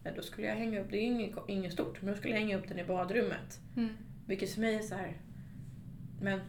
Men 0.02 0.14
då 0.14 0.22
skulle 0.22 0.46
jag 0.46 0.54
hänga 0.56 0.80
upp, 0.80 0.86
det 0.90 0.96
är 0.98 1.02
inget, 1.02 1.34
inget 1.48 1.72
stort, 1.72 2.02
men 2.02 2.14
då 2.14 2.18
skulle 2.18 2.34
jag 2.34 2.40
hänga 2.40 2.58
upp 2.58 2.68
den 2.68 2.78
i 2.78 2.84
badrummet. 2.84 3.60
Mm. 3.76 3.88
Vilket 4.26 4.50
för 4.54 4.60
mig 4.60 4.75
är 4.75 4.80
så 4.82 4.94
här. 4.94 5.16
Men, 6.20 6.40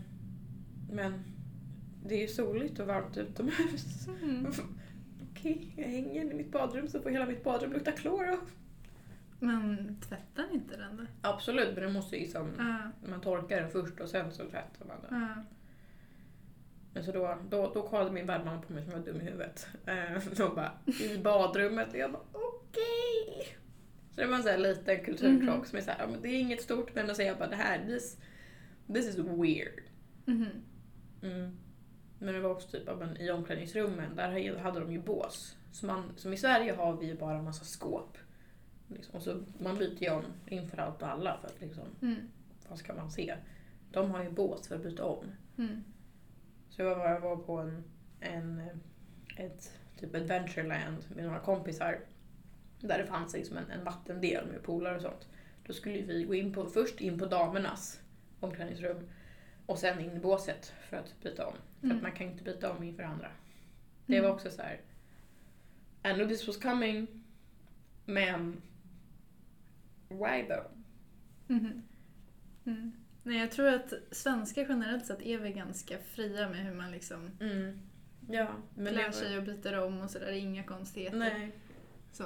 men 0.91 1.23
det 2.05 2.15
är 2.15 2.21
ju 2.21 2.27
soligt 2.27 2.79
och 2.79 2.87
varmt 2.87 3.17
utomhus. 3.17 4.07
Mm. 4.23 4.47
Okej, 5.31 5.73
jag 5.77 5.83
hänger 5.83 6.31
i 6.31 6.33
mitt 6.33 6.51
badrum 6.51 6.87
så 6.87 7.01
får 7.01 7.09
hela 7.09 7.25
mitt 7.25 7.43
badrum 7.43 7.73
lukta 7.73 7.91
klor. 7.91 8.31
och- 8.33 8.49
Men 9.39 9.95
tvättar 10.01 10.47
ni 10.47 10.53
inte 10.53 10.77
den 10.77 10.97
då? 10.97 11.03
Absolut, 11.21 11.73
men 11.75 11.83
det 11.83 11.89
måste 11.91 12.15
ju 12.15 12.21
liksom, 12.21 12.51
Ja. 12.57 13.07
man 13.09 13.21
torkar 13.21 13.61
den 13.61 13.69
först 13.69 13.99
och 13.99 14.09
sen 14.09 14.31
så 14.31 14.43
tvättar 14.43 14.85
man 14.87 14.97
den. 15.09 15.21
Ja. 15.21 15.43
Men 16.93 17.03
så 17.03 17.11
då, 17.11 17.37
då, 17.49 17.71
då 17.73 17.81
kollade 17.87 18.11
min 18.11 18.25
värdmamma 18.25 18.61
på 18.61 18.73
mig 18.73 18.83
som 18.83 18.91
jag 18.91 18.99
var 18.99 19.05
dum 19.05 19.21
i 19.21 19.23
huvudet. 19.23 19.67
Eh, 19.85 20.21
Hon 20.47 20.55
bara, 20.55 20.71
i 21.01 21.17
badrummet. 21.17 21.89
Och 21.93 21.97
jag 21.99 22.11
bara, 22.11 22.23
okej. 22.31 23.57
Så 24.15 24.21
det 24.21 24.27
var 24.27 24.35
en 24.35 24.41
sån 24.43 24.51
här 24.51 24.57
liten 24.57 25.03
kulturkrock 25.05 25.55
Mhm. 25.57 25.65
som 25.65 25.77
är 25.77 25.81
såhär, 25.81 25.99
ja, 25.99 26.07
men 26.07 26.21
det 26.21 26.29
är 26.29 26.39
inget 26.39 26.61
stort 26.61 26.95
men 26.95 27.15
säger 27.15 27.29
jag 27.29 27.39
bara 27.39 27.49
det 27.49 27.55
här, 27.55 27.85
this, 27.85 28.17
this 28.93 29.05
is 29.09 29.17
weird. 29.17 29.81
Mhm. 30.25 30.45
Mm. 31.21 31.57
Men 32.19 32.33
det 32.33 32.39
var 32.39 32.49
också 32.49 32.67
typ 32.67 32.83
ja, 32.85 32.95
men 32.95 33.17
i 33.17 33.31
omklädningsrummen, 33.31 34.15
där 34.15 34.57
hade 34.57 34.79
de 34.79 34.91
ju 34.91 35.01
bås. 35.01 35.57
Så 35.71 35.85
man, 35.85 36.11
som 36.15 36.33
i 36.33 36.37
Sverige 36.37 36.73
har 36.73 36.97
vi 36.97 37.05
ju 37.05 37.17
bara 37.17 37.37
en 37.37 37.43
massa 37.43 37.65
skåp. 37.65 38.17
Liksom. 38.87 39.15
Och 39.15 39.21
så 39.21 39.43
man 39.59 39.77
byter 39.77 40.03
ju 40.03 40.09
om 40.09 40.23
inför 40.47 40.77
allt 40.77 41.01
och 41.01 41.07
alla 41.09 41.37
för 41.41 41.47
att 41.47 41.61
liksom, 41.61 41.83
Mm. 42.01 42.15
vad 42.69 42.77
ska 42.79 42.93
man 42.93 43.11
se? 43.11 43.35
De 43.91 44.11
har 44.11 44.23
ju 44.23 44.29
bås 44.29 44.67
för 44.67 44.75
att 44.75 44.83
byta 44.83 45.05
om. 45.05 45.25
Mm. 45.57 45.83
Så 46.77 46.83
jag 46.83 46.95
var, 46.95 47.09
jag 47.09 47.19
var 47.19 47.35
på 47.37 47.57
en, 47.57 47.83
en 48.19 48.61
ett 49.37 49.79
typ 49.99 50.15
adventureland 50.15 51.05
med 51.15 51.25
några 51.25 51.39
kompisar. 51.39 51.99
Där 52.79 52.97
det 52.97 53.05
fanns 53.05 53.33
liksom 53.33 53.57
en, 53.57 53.71
en 53.71 53.83
vattendel 53.83 54.47
med 54.47 54.63
poolar 54.63 54.95
och 54.95 55.01
sånt. 55.01 55.27
Då 55.65 55.73
skulle 55.73 56.01
vi 56.01 56.23
gå 56.23 56.35
in 56.35 56.53
på, 56.53 56.65
först 56.65 57.01
in 57.01 57.19
på 57.19 57.25
damernas 57.25 58.01
omklädningsrum. 58.39 59.09
och 59.65 59.77
sen 59.79 59.99
in 59.99 60.17
i 60.17 60.19
båset 60.19 60.73
för 60.89 60.97
att 60.97 61.15
byta 61.23 61.45
om. 61.47 61.53
För 61.79 61.85
Mm. 61.87 61.97
att 61.97 62.03
man 62.03 62.11
kan 62.11 62.27
inte 62.27 62.43
byta 62.43 62.71
om 62.73 62.83
inför 62.83 63.03
andra. 63.03 63.31
Det 64.05 64.19
var 64.19 64.27
Mm. 64.27 64.35
också 64.35 64.49
så 64.51 64.61
här. 64.61 64.81
I 66.03 66.13
knew 66.13 66.27
this 66.29 66.47
was 66.47 66.57
coming, 66.57 67.23
men 68.05 68.61
why 70.09 70.43
though? 70.47 70.65
Mhm. 71.47 71.83
Mm. 72.65 72.91
Nej, 73.27 73.39
jag 73.39 73.51
tror 73.51 73.67
att 73.67 73.93
svenskar 74.11 74.65
generellt 74.69 75.05
sett 75.05 75.21
är 75.21 75.37
väl 75.37 75.51
ganska 75.53 75.97
fria 75.97 76.49
med 76.49 76.59
hur 76.65 76.73
man 76.75 76.91
liksom 76.91 77.29
Mm. 77.39 77.79
Ja, 78.29 78.47
men 78.75 78.93
det 78.93 79.11
sig 79.11 79.37
och 79.37 79.43
byter 79.43 79.79
om 79.79 80.01
och 80.01 80.09
sådär. 80.09 80.31
Inga 80.31 80.63
konstigheter. 80.63 81.17
Nej, 81.17 81.51
Så. 82.11 82.23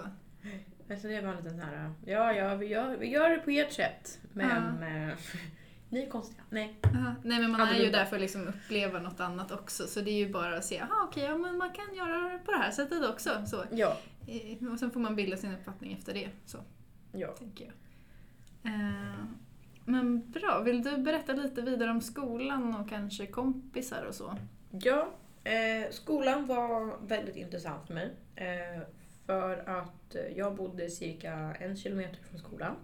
alltså 0.90 1.08
det 1.08 1.22
var 1.22 1.30
en 1.34 1.44
liten 1.44 1.60
här, 1.60 1.92
ja, 2.06 2.34
ja, 2.34 2.56
vi 2.56 2.66
gör, 2.66 2.98
vi 2.98 3.08
gör 3.08 3.30
det 3.30 3.38
på 3.38 3.52
ert 3.52 3.72
sätt, 3.72 4.20
men 4.34 4.84
eh, 4.84 5.14
ni 5.90 6.04
är 6.04 6.10
konstiga. 6.10 6.42
Nej. 6.50 6.76
Aha. 6.84 7.16
Nej 7.24 7.40
men 7.40 7.52
man 7.52 7.62
är 7.62 7.80
ju 7.84 7.92
där 7.92 8.06
för 8.06 8.16
att 8.16 8.22
liksom 8.22 8.48
uppleva 8.48 9.00
något 9.00 9.20
annat 9.20 9.52
också. 9.52 9.88
Så 9.88 10.02
det 10.02 10.12
är 10.12 10.26
ju 10.28 10.30
bara 10.34 10.58
att 10.58 10.66
se, 10.66 10.80
aha 10.80 11.04
okej, 11.08 11.24
ja, 11.24 11.38
men 11.38 11.58
man 11.58 11.72
kan 11.72 11.96
göra 11.96 12.30
det 12.34 12.40
på 12.46 12.52
det 12.52 12.58
här 12.58 12.72
sättet 12.72 13.10
också. 13.10 13.46
Så. 13.48 13.64
Ja. 13.72 13.98
Eh, 14.28 14.68
Och 14.72 14.80
sen 14.80 14.92
får 14.92 15.00
man 15.00 15.16
bilda 15.16 15.38
sin 15.38 15.54
uppfattning 15.54 15.94
efter 15.94 16.14
det. 16.14 16.30
Så 16.46 16.58
Ja. 17.12 17.28
tänker 17.28 17.66
jag. 17.66 17.74
Eh, 18.74 19.24
men 19.86 20.32
bra, 20.32 20.62
vill 20.66 20.84
du 20.84 20.98
berätta 20.98 21.34
lite 21.34 21.62
vidare 21.62 21.92
om 21.92 22.02
skolan 22.02 22.76
och 22.76 22.90
kanske 22.90 23.26
kompisar 23.26 24.06
och 24.06 24.16
så? 24.16 24.38
Ja, 24.72 25.10
eh, 25.44 25.92
skolan 25.92 26.48
var 26.48 27.08
väldigt 27.08 27.36
intressant 27.36 27.88
för 27.88 27.94
mig. 27.94 28.12
Eh, 28.36 28.82
för 29.26 29.70
att 29.70 30.16
eh, 30.16 30.38
jag 30.38 30.56
bodde 30.56 30.90
cirka 30.90 31.56
en 31.60 31.76
kilometer 31.76 32.24
från 32.24 32.40
skolan. 32.40 32.76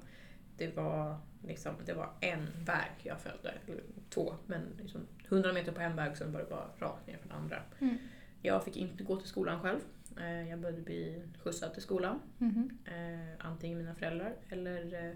Det 0.57 0.75
var, 0.75 1.17
liksom, 1.47 1.73
det 1.85 1.93
var 1.93 2.09
en 2.21 2.47
väg 2.65 2.91
jag 3.03 3.19
följde, 3.19 3.49
eller 3.49 3.83
två, 4.09 4.33
men 4.45 4.61
liksom 4.81 5.01
100 5.27 5.53
meter 5.53 5.71
på 5.71 5.81
en 5.81 5.95
väg 5.95 6.17
sen 6.17 6.31
var 6.31 6.39
det 6.39 6.49
bara 6.49 6.67
rakt 6.79 7.07
ner 7.07 7.17
från 7.17 7.31
andra. 7.31 7.57
Mm. 7.79 7.97
Jag 8.41 8.63
fick 8.63 8.77
inte 8.77 9.03
gå 9.03 9.15
till 9.15 9.29
skolan 9.29 9.61
själv. 9.61 9.79
Eh, 10.19 10.49
jag 10.49 10.59
började 10.59 10.81
bli 10.81 11.21
skjutsad 11.43 11.73
till 11.73 11.81
skolan. 11.81 12.19
Eh, 12.85 13.45
antingen 13.45 13.77
mina 13.77 13.95
föräldrar 13.95 14.35
eller 14.49 15.05
eh, 15.05 15.15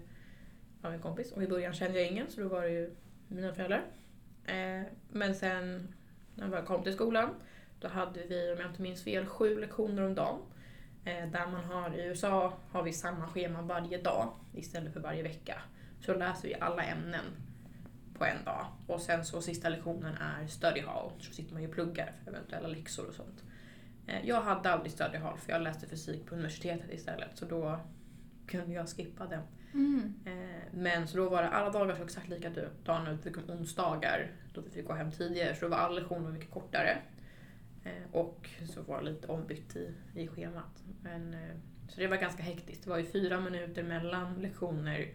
av 0.82 0.92
en 0.92 1.00
kompis. 1.00 1.32
Och 1.32 1.42
i 1.42 1.46
början 1.46 1.72
kände 1.72 1.98
jag 2.00 2.08
ingen 2.10 2.30
så 2.30 2.40
då 2.40 2.48
var 2.48 2.62
det 2.62 2.70
ju 2.70 2.90
mina 3.28 3.54
föräldrar. 3.54 3.84
Eh, 4.44 4.82
men 5.10 5.34
sen 5.34 5.94
när 6.34 6.56
jag 6.56 6.66
kom 6.66 6.82
till 6.82 6.92
skolan 6.92 7.28
då 7.80 7.88
hade 7.88 8.22
vi, 8.26 8.52
om 8.52 8.58
jag 8.58 8.70
inte 8.70 8.82
minns 8.82 9.04
fel, 9.04 9.26
sju 9.26 9.60
lektioner 9.60 10.02
om 10.02 10.14
dagen. 10.14 10.38
Eh, 11.04 11.30
där 11.30 11.46
man 11.46 11.64
har, 11.64 11.94
i 11.98 12.04
USA 12.04 12.52
har 12.70 12.82
vi 12.82 12.92
samma 12.92 13.28
schema 13.28 13.62
varje 13.62 13.98
dag 13.98 14.32
istället 14.54 14.92
för 14.92 15.00
varje 15.00 15.22
vecka. 15.22 15.62
Så 16.00 16.12
då 16.12 16.18
läser 16.18 16.48
vi 16.48 16.54
alla 16.54 16.82
ämnen 16.82 17.24
på 18.18 18.24
en 18.24 18.44
dag. 18.44 18.66
Och 18.86 19.00
sen 19.00 19.24
så 19.24 19.42
sista 19.42 19.68
lektionen 19.68 20.14
är 20.14 20.46
study 20.46 20.80
hall. 20.80 21.10
Så 21.18 21.32
sitter 21.32 21.52
man 21.52 21.62
ju 21.62 21.68
och 21.68 21.74
pluggar 21.74 22.12
för 22.24 22.30
eventuella 22.30 22.68
läxor 22.68 23.08
och 23.08 23.14
sånt. 23.14 23.44
Eh, 24.06 24.26
Jag 24.26 24.40
hade 24.42 24.70
aldrig 24.72 24.92
study 24.92 25.18
hall 25.18 25.38
för 25.38 25.52
jag 25.52 25.62
läste 25.62 25.86
fysik 25.86 26.26
på 26.26 26.34
universitetet 26.34 26.92
istället. 26.92 27.30
Så 27.34 27.44
då 27.44 27.80
kunde 28.46 28.72
jag 28.74 28.88
skippa 28.88 29.26
den. 29.26 29.42
Mm. 29.74 30.14
Eh, 30.24 30.62
men 30.72 31.08
så 31.08 31.16
då 31.16 31.28
var 31.28 31.42
det 31.42 31.48
alla 31.48 31.70
dagar 31.70 31.96
så 31.96 32.02
exakt 32.02 32.28
likadana 32.28 33.10
typ 33.10 33.26
ut. 33.26 33.34
Förutom 33.34 33.56
onsdagar 33.56 34.30
då 34.54 34.60
vi 34.60 34.70
fick 34.70 34.86
gå 34.86 34.92
hem 34.92 35.12
tidigare. 35.12 35.54
Så 35.54 35.64
då 35.64 35.68
var 35.68 35.76
alla 35.76 35.94
lektioner 35.94 36.30
mycket 36.30 36.50
kortare. 36.50 36.98
Eh, 37.84 38.12
och 38.12 38.48
så 38.74 38.82
var 38.82 39.02
det 39.02 39.10
lite 39.10 39.26
ombytt 39.26 39.76
i, 39.76 39.94
i 40.14 40.28
schemat. 40.28 40.84
Men, 41.02 41.34
eh, 41.34 41.56
så 41.88 42.00
det 42.00 42.06
var 42.06 42.16
ganska 42.16 42.42
hektiskt. 42.42 42.84
Det 42.84 42.90
var 42.90 42.98
ju 42.98 43.04
fyra 43.04 43.40
minuter 43.40 43.82
mellan 43.82 44.34
lektioner. 44.34 45.08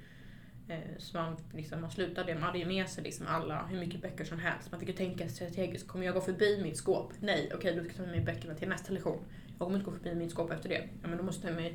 Så 0.97 1.17
man, 1.17 1.37
liksom, 1.53 1.81
man 1.81 1.91
slutade, 1.91 2.33
man 2.33 2.43
hade 2.43 2.59
ju 2.59 2.65
med 2.65 2.89
sig 2.89 3.03
liksom 3.03 3.27
alla, 3.27 3.65
hur 3.65 3.79
mycket 3.79 4.01
böcker 4.01 4.25
som 4.25 4.39
helst. 4.39 4.71
Man 4.71 4.79
fick 4.79 4.89
ju 4.89 4.95
tänka 4.95 5.29
strategiskt, 5.29 5.87
kommer 5.87 6.05
jag 6.05 6.13
gå 6.15 6.21
förbi 6.21 6.59
mitt 6.63 6.77
skåp? 6.77 7.13
Nej, 7.19 7.51
okej 7.55 7.75
då 7.75 7.79
ska 7.79 7.89
jag 7.89 7.95
ta 7.95 8.01
med 8.01 8.11
mig 8.11 8.21
böckerna 8.21 8.55
till 8.55 8.69
nästa 8.69 8.93
lektion. 8.93 9.19
Jag 9.47 9.59
kommer 9.59 9.79
inte 9.79 9.91
gå 9.91 9.97
förbi 9.97 10.15
mitt 10.15 10.31
skåp 10.31 10.51
efter 10.51 10.69
det. 10.69 10.89
Ja 11.01 11.07
men 11.07 11.17
då 11.17 11.23
måste 11.23 11.47
jag 11.47 11.55
ta 11.55 11.61
med 11.61 11.73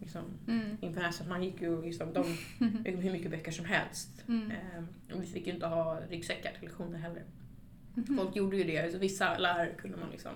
liksom, 0.00 0.22
Mm. 0.48 0.76
inför 0.80 1.00
nästa, 1.00 1.24
man 1.24 1.42
gick 1.42 1.60
ju 1.62 1.82
liksom, 1.82 2.12
de, 2.12 2.22
hur 2.84 3.12
mycket 3.12 3.30
böcker 3.30 3.52
som 3.52 3.64
helst. 3.64 4.24
Mm. 4.28 4.50
Eh, 4.50 4.82
vi 5.20 5.26
fick 5.26 5.46
ju 5.46 5.52
inte 5.52 5.66
ha 5.66 6.00
ryggsäckar 6.08 6.52
till 6.52 6.62
lektioner 6.62 6.98
heller. 6.98 7.22
Mhm. 7.94 8.16
Folk 8.16 8.36
gjorde 8.36 8.56
ju 8.56 8.64
det, 8.64 8.92
så 8.92 8.98
vissa 8.98 9.38
lärare 9.38 9.70
kunde 9.78 9.96
man 9.96 10.10
liksom, 10.10 10.32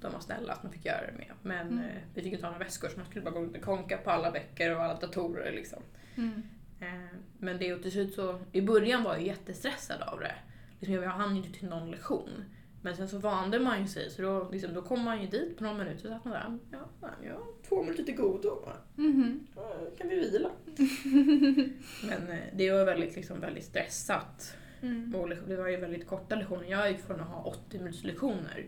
de 0.00 0.12
var 0.12 0.20
snälla 0.20 0.52
att 0.52 0.62
man 0.62 0.72
fick 0.72 0.84
göra 0.84 1.06
det 1.06 1.12
med. 1.18 1.32
Men 1.42 1.68
Mm. 1.68 1.78
eh, 1.84 1.90
vi 2.14 2.22
fick 2.22 2.32
inte 2.32 2.46
ha 2.46 2.52
några 2.52 2.64
väskor 2.64 2.88
så 2.88 2.96
man 2.96 3.06
skulle 3.06 3.24
bara 3.24 3.30
gå 3.34 3.40
runt 3.40 3.56
och 3.56 3.62
konka 3.62 3.96
på 3.96 4.10
alla 4.10 4.30
böcker 4.30 4.76
och 4.76 4.82
alla 4.82 4.94
datorer 5.00 5.52
liksom. 5.52 5.82
Mm. 6.16 6.42
Eh, 6.80 7.16
men 7.38 7.58
det 7.58 7.74
och 7.74 7.82
till 7.82 7.92
slut 7.92 8.14
så, 8.14 8.40
i 8.52 8.60
början 8.62 9.02
var 9.02 9.14
jag 9.14 9.26
jättestressad 9.26 10.02
av 10.02 10.20
det. 10.20 10.34
Liksom, 10.80 10.94
jag 10.94 11.10
hann 11.10 11.36
ju 11.36 11.42
inte 11.42 11.58
till 11.58 11.68
någon 11.68 11.90
lektion. 11.90 12.44
Men 12.82 12.96
sen 12.96 13.08
så 13.08 13.18
vande 13.18 13.58
man 13.58 13.80
ju 13.80 13.86
sig, 13.86 14.10
så 14.10 14.22
då, 14.22 14.48
liksom, 14.52 14.74
då 14.74 14.82
kom 14.82 15.04
man 15.04 15.20
ju 15.20 15.26
dit 15.26 15.56
på 15.56 15.64
några 15.64 15.76
minuter 15.76 16.00
så 16.00 16.08
satt 16.08 16.24
man 16.24 16.32
där, 16.34 16.58
ja, 16.70 17.08
jag 17.24 17.34
har 17.34 17.44
två 17.68 17.82
minuter 17.82 18.04
till 18.04 18.16
godo. 18.16 18.68
Mhm. 18.96 19.46
Ja, 19.56 19.74
Kan 19.98 20.08
vi 20.08 20.16
vila? 20.16 20.50
Men 22.08 22.28
eh, 22.28 22.44
det 22.54 22.70
var 22.70 22.84
väldigt, 22.84 23.16
liksom, 23.16 23.40
väldigt 23.40 23.64
stressat. 23.64 24.56
Mm. 24.82 25.14
Och 25.14 25.28
det 25.28 25.56
var 25.56 25.68
ju 25.68 25.76
väldigt 25.76 26.06
korta 26.06 26.36
lektioner. 26.36 26.64
Jag 26.64 26.90
gick 26.90 27.00
från 27.00 27.20
att 27.20 27.28
ha 27.28 27.42
80 27.42 27.78
minuters 27.78 28.04
lektioner 28.04 28.66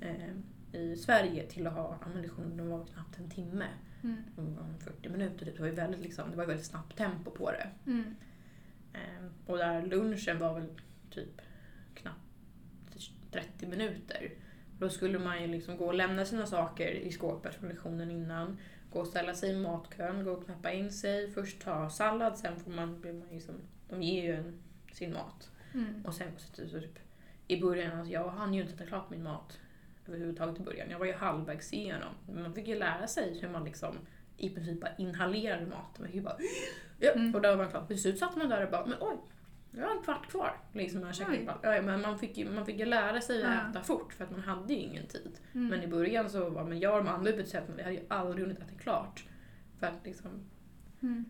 eh, 0.00 0.80
i 0.80 0.96
Sverige 0.96 1.46
till 1.46 1.66
att 1.66 1.72
ha 1.72 1.98
ja, 2.00 2.20
lektioner 2.20 2.56
som 2.56 2.68
var 2.70 2.86
knappt 2.86 3.18
en 3.18 3.30
timme. 3.30 3.66
Mm. 4.02 4.16
De 4.36 4.54
var 4.54 4.74
40 4.80 5.08
minuter. 5.08 5.46
Det 5.46 5.60
var 5.60 5.66
ju 5.66 5.74
väldigt, 5.74 6.00
liksom, 6.00 6.30
det 6.30 6.36
var 6.36 6.46
väldigt 6.46 6.66
snabbt 6.66 6.96
tempo 6.96 7.30
på 7.30 7.50
det. 7.50 7.68
Mm. 7.86 8.16
Eh, 8.92 9.50
och 9.50 9.58
där 9.58 9.86
lunchen 9.86 10.38
var 10.38 10.54
väl 10.54 10.68
typ 11.10 11.40
knappt 11.94 12.25
30 13.36 13.66
minuter. 13.66 14.30
Då 14.78 14.88
skulle 14.88 15.18
man 15.18 15.42
ju 15.42 15.46
liksom 15.46 15.76
gå 15.76 15.86
och 15.86 15.94
lämna 15.94 16.24
sina 16.24 16.46
saker 16.46 16.90
i 16.90 17.12
skåpet 17.12 17.54
från 17.54 17.68
lektionen 17.68 18.10
innan. 18.10 18.58
Gå 18.92 19.00
och 19.00 19.06
ställa 19.06 19.34
sig 19.34 19.50
i 19.50 19.56
matkön, 19.56 20.24
gå 20.24 20.30
och 20.30 20.44
knappa 20.44 20.72
in 20.72 20.92
sig. 20.92 21.30
Först 21.30 21.60
ta 21.60 21.90
sallad, 21.90 22.38
sen 22.38 22.60
får 22.60 22.70
man, 22.70 23.00
blir 23.00 23.12
man 23.12 23.28
liksom, 23.28 23.54
de 23.88 24.02
ger 24.02 24.22
ju 24.22 24.34
en 24.34 24.62
sin 24.92 25.12
mat. 25.12 25.50
Mm. 25.74 26.04
Och 26.06 26.14
sen 26.14 26.28
så, 26.36 26.68
så 26.68 26.80
typ, 26.80 26.98
i 27.46 27.60
början, 27.60 27.98
alltså 27.98 28.12
jag 28.12 28.28
hann 28.28 28.54
ju 28.54 28.62
inte 28.62 28.74
äta 28.74 28.86
klart 28.86 29.10
min 29.10 29.22
mat 29.22 29.58
överhuvudtaget 30.06 30.60
i 30.60 30.62
början. 30.62 30.90
Jag 30.90 30.98
var 30.98 31.06
ju 31.06 31.12
halvvägs 31.12 31.72
igenom. 31.72 32.14
Man 32.34 32.54
fick 32.54 32.68
ju 32.68 32.78
lära 32.78 33.06
sig 33.06 33.38
hur 33.40 33.48
man 33.48 33.64
liksom 33.64 33.94
i 34.36 34.50
princip 34.50 34.80
bara 34.80 34.96
inhalerade 34.98 35.66
mat. 35.66 35.98
Man 35.98 36.06
fick 36.06 36.16
ju 36.16 36.22
bara... 36.22 36.36
Ja, 36.98 37.12
Mm. 37.12 37.34
Och 37.34 37.40
då 37.40 37.48
var 37.48 37.56
man 37.56 37.70
klar. 37.70 37.86
Till 37.86 38.02
slut 38.02 38.18
satt 38.18 38.36
man 38.36 38.48
där 38.48 38.64
och 38.64 38.70
bara, 38.70 38.86
men 38.86 38.96
oj, 39.00 39.16
jag 39.76 39.88
har 39.88 39.96
en 39.96 40.02
kvart 40.02 40.26
kvar. 40.30 40.52
Liksom, 40.72 41.00
man, 41.00 41.12
käkade 41.12 41.36
Oj. 41.38 41.44
bara, 41.62 41.76
ja, 41.76 41.82
men 41.82 42.00
man, 42.00 42.18
fick 42.18 42.38
ju, 42.38 42.50
man 42.50 42.66
fick 42.66 42.78
ju 42.78 42.84
lära 42.84 43.20
sig 43.20 43.42
att 43.44 43.50
Ja. 43.64 43.70
äta 43.70 43.82
fort 43.82 44.12
för 44.12 44.24
att 44.24 44.30
man 44.30 44.40
hade 44.40 44.74
ju 44.74 44.80
ingen 44.80 45.06
tid. 45.06 45.38
Mm. 45.54 45.68
Men 45.68 45.82
i 45.82 45.86
början 45.86 46.30
så 46.30 46.50
var 46.50 46.64
men 46.64 46.80
jag 46.80 46.98
och 46.98 47.04
de 47.04 47.10
andra 47.10 47.30
utbytessätten, 47.30 47.76
vi 47.76 47.82
hade 47.82 47.94
ju 47.94 48.02
aldrig 48.08 48.46
hunnit 48.46 48.58
äta 48.62 48.74
klart. 48.78 49.24
För 49.78 49.86
att 49.86 50.04
liksom, 50.04 50.30
Mm. 51.02 51.24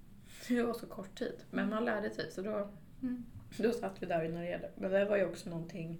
det 0.48 0.62
var 0.62 0.74
så 0.74 0.86
kort 0.86 1.14
tid. 1.18 1.44
Men 1.50 1.68
man 1.70 1.84
lärde 1.84 2.10
sig 2.10 2.30
så 2.30 2.42
då 2.42 2.70
Mm. 3.02 3.24
då 3.56 3.72
satt 3.72 4.02
vi 4.02 4.06
där 4.06 4.18
och 4.18 4.24
inhalerade. 4.24 4.70
Men 4.76 4.90
det 4.90 5.04
var 5.04 5.16
ju 5.16 5.26
också 5.26 5.50
någonting, 5.50 5.98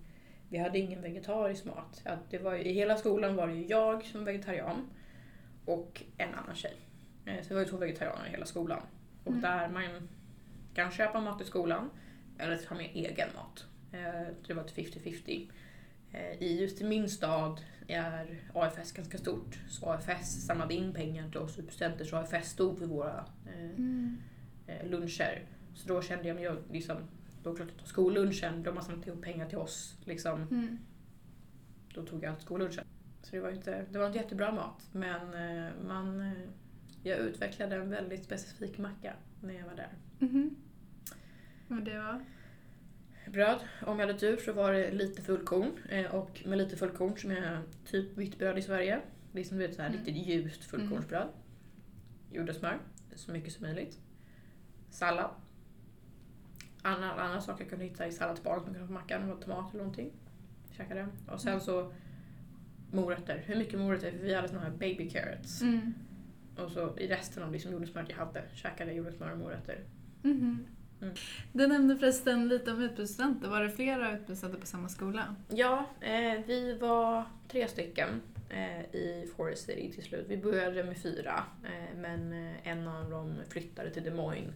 vi 0.49 0.59
hade 0.59 0.79
ingen 0.79 1.03
vegetarisk 1.03 1.65
mat. 1.65 2.03
Ja, 2.05 2.17
det 2.31 2.39
var 2.39 2.53
ju, 2.55 2.63
I 2.65 2.73
hela 2.73 2.97
skolan 2.97 3.37
var 3.37 3.47
det 3.47 3.55
ju 3.55 3.67
jag 3.67 4.05
som 4.05 4.21
var 4.21 4.25
vegetarian 4.33 4.87
och 5.65 6.03
en 6.19 6.35
annan 6.35 6.55
tjej. 6.55 6.77
Eh, 7.27 7.43
Så 7.43 7.49
det 7.49 7.55
var 7.55 7.61
ju 7.63 7.69
två 7.69 7.77
vegetarianer 7.77 8.27
i 8.27 8.31
hela 8.31 8.47
skolan. 8.47 8.81
Och 9.25 9.31
Mm. 9.31 9.41
där 9.43 9.69
man 9.69 10.09
kan 10.75 10.91
köpa 10.91 11.21
mat 11.21 11.41
i 11.41 11.45
skolan 11.45 11.91
eller 12.39 12.57
ta 12.57 12.75
med 12.75 12.91
egen 12.95 13.29
mat. 13.37 13.67
Eh, 13.93 14.35
Det 14.47 14.55
var 14.55 14.65
ett 14.65 14.73
50-50. 14.77 15.51
Eh, 16.13 16.43
I 16.43 16.61
just 16.61 16.81
min 16.83 17.09
stad 17.09 17.61
är 17.89 18.41
AFS 18.55 18.93
ganska 18.93 19.19
stort. 19.19 19.59
Så 19.69 19.87
AFS 19.91 20.47
samlade 20.47 20.75
in 20.75 20.93
pengar 20.93 21.29
till 21.31 21.39
oss 21.41 21.53
studenter 21.53 22.05
så 22.05 22.17
AFS 22.17 22.49
stod 22.51 22.79
för 22.79 22.87
våra 22.87 23.25
eh, 23.47 23.71
Mm. 23.71 24.19
luncher. 24.91 25.47
Så 25.75 25.89
då 25.89 26.03
kände 26.03 26.29
jag 26.29 26.35
mig 26.35 26.45
jag 26.45 26.57
liksom, 26.73 26.97
då 27.43 27.55
klart 27.57 27.69
att 27.81 27.89
skollunchen, 27.89 28.63
de 28.63 28.77
har 28.77 28.83
samlat 28.85 29.07
ihop 29.07 29.23
pengar 29.23 29.49
till 29.49 29.59
oss. 29.59 29.97
Liksom, 30.05 30.43
Mm. 30.43 30.79
då 31.95 32.03
tog 32.07 32.25
jag 32.25 32.41
skollunchen. 32.41 32.85
Så 33.23 33.31
det 33.37 33.41
var 33.41 33.51
inte, 33.51 33.85
det 33.91 33.99
var 33.99 34.07
inte 34.07 34.19
jättebra 34.19 34.53
mat. 34.53 34.89
Men 34.93 35.21
man, 35.87 36.33
jag 37.03 37.19
utvecklade 37.19 37.77
en 37.77 37.91
väldigt 37.91 38.25
specifik 38.25 38.79
macka 38.79 39.15
när 39.41 39.55
jag 39.55 39.65
var 39.67 39.75
där. 39.75 39.93
Mhm. 40.23 40.57
Och 41.69 41.83
det 41.83 41.99
var? 41.99 42.25
Bröd, 43.33 43.59
om 43.87 43.99
jag 44.01 44.07
hade 44.07 44.19
tur 44.19 44.37
så 44.37 44.53
var 44.53 44.73
det 44.73 44.91
lite 44.91 45.23
fullkorn. 45.23 45.71
Eh, 45.89 46.15
och 46.15 46.43
med 46.47 46.59
lite 46.59 46.77
fullkorn 46.77 47.17
som 47.17 47.31
är 47.31 47.61
typ 47.85 48.17
vitt 48.19 48.39
bröd 48.39 48.59
i 48.59 48.63
Sverige. 48.63 49.01
Liksom 49.33 49.59
du 49.59 49.67
vet 49.67 49.77
så 49.77 49.83
här 49.83 49.89
Mm. 49.89 50.05
riktigt 50.05 50.27
ljust 50.27 50.65
fullkornsbröd. 50.65 51.29
Jordnötssmör, 52.33 52.79
så 53.15 53.33
mycket 53.33 53.53
som 53.53 53.63
möjligt. 53.67 53.99
Sallad. 54.91 55.31
Andra, 56.83 57.13
andra 57.13 57.41
saker 57.41 57.61
jag 57.65 57.71
kunde 57.71 57.85
hitta 57.85 58.07
i 58.07 58.13
salladsbaren 58.13 58.61
som 58.65 58.73
kunde 58.75 58.87
på 58.87 58.93
mackan, 58.93 59.29
var 59.29 59.37
tomat 59.37 59.71
eller 59.75 59.85
någonting. 59.85 60.11
Käkade. 60.77 61.09
Och 61.27 61.41
sen 61.41 61.61
så 61.61 61.93
morötter. 62.91 63.43
Hur 63.47 63.57
mycket 63.57 63.79
morötter? 63.79 64.11
För 64.13 64.19
vi 64.19 64.35
hade 64.35 64.49
såna 64.49 64.61
här 64.61 64.71
baby 64.71 65.11
carrots. 65.11 65.63
Mm. 65.63 65.95
Och 66.57 66.71
så 66.71 66.99
i 66.99 67.07
resten 67.09 67.43
av 67.43 67.53
liksom 67.53 67.73
jordnötssmöret 67.73 68.09
jag 68.11 68.17
hade 68.17 68.43
käkade 68.55 68.93
jordnötssmör 68.93 69.31
och 69.33 69.39
morötter. 69.39 69.85
Mhm. 70.23 70.67
Mm. 71.03 71.15
Du 71.53 71.67
nämnde 71.67 71.97
förresten 71.97 72.49
lite 72.49 72.73
om 72.73 72.81
utbytesstudenter. 72.83 73.49
Var 73.49 73.61
det 73.63 73.71
flera 73.71 74.13
utbytesstudenter 74.13 74.61
på 74.61 74.67
samma 74.67 74.89
skola? 74.89 75.37
Ja, 75.49 75.87
eh, 76.01 76.41
vi 76.47 76.79
var 76.81 77.25
tre 77.49 77.69
stycken 77.69 78.09
eh, 78.51 78.81
i 78.81 79.31
Forest 79.37 79.65
City 79.67 79.93
till 79.93 80.03
slut. 80.05 80.27
Vi 80.29 80.37
började 80.37 80.85
med 80.85 80.97
fyra, 80.99 81.45
eh, 81.65 81.97
men 81.99 82.33
eh, 82.33 82.69
en 82.69 82.89
av 82.89 83.11
dem 83.11 83.35
flyttade 83.49 83.91
till 83.91 84.03
Des 84.03 84.15
Moines. 84.15 84.55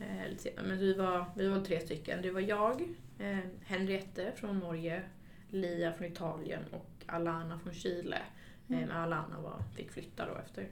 Eh, 0.00 0.30
lite 0.30 0.42
senare. 0.42 0.66
men 0.66 0.78
vi 0.78 0.94
var, 0.94 1.24
vi 1.36 1.48
var 1.48 1.60
tre 1.60 1.80
stycken. 1.80 2.22
Det 2.22 2.30
var 2.30 2.40
jag, 2.40 2.82
eh, 3.18 3.38
Henriette 3.64 4.32
från 4.36 4.58
Norge, 4.58 5.02
Lia 5.48 5.92
från 5.92 6.06
Italien 6.06 6.62
och 6.70 6.90
Alana 7.06 7.58
från 7.58 7.74
Chile. 7.74 8.18
Mm. 8.68 8.80
men 8.80 8.90
Alana 8.90 9.40
var, 9.40 9.62
fick 9.76 9.90
flytta 9.90 10.26
då 10.26 10.34
efter 10.34 10.68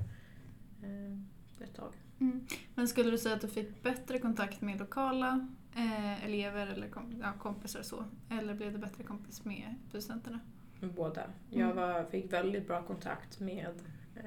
ett 1.65 1.75
tag. 1.75 1.93
Mm. 2.21 2.47
Men 2.75 2.89
skulle 2.89 3.11
du 3.11 3.19
säga 3.19 3.35
att 3.35 3.41
du 3.41 3.49
fick 3.49 3.83
bättre 3.83 4.19
kontakt 4.19 4.61
med 4.61 4.79
lokala 4.79 5.49
eh, 5.77 6.25
elever 6.25 6.67
eller 6.67 6.89
kom, 6.89 7.15
ja, 7.23 7.33
kompisar 7.39 7.81
och 7.81 7.87
så? 7.87 8.05
Eller 8.31 8.55
blev 8.55 8.73
du 8.73 8.79
bättre 8.79 9.05
kompis 9.05 9.45
med 9.45 9.75
utbytesstudenterna? 9.81 10.41
Båda. 10.81 11.23
Jag 11.51 11.71
Mm. 11.71 11.77
var, 11.77 12.05
fick 12.05 12.33
väldigt 12.33 12.67
bra 12.67 12.83
kontakt 12.83 13.41
med 13.41 13.75
eh, 14.17 14.23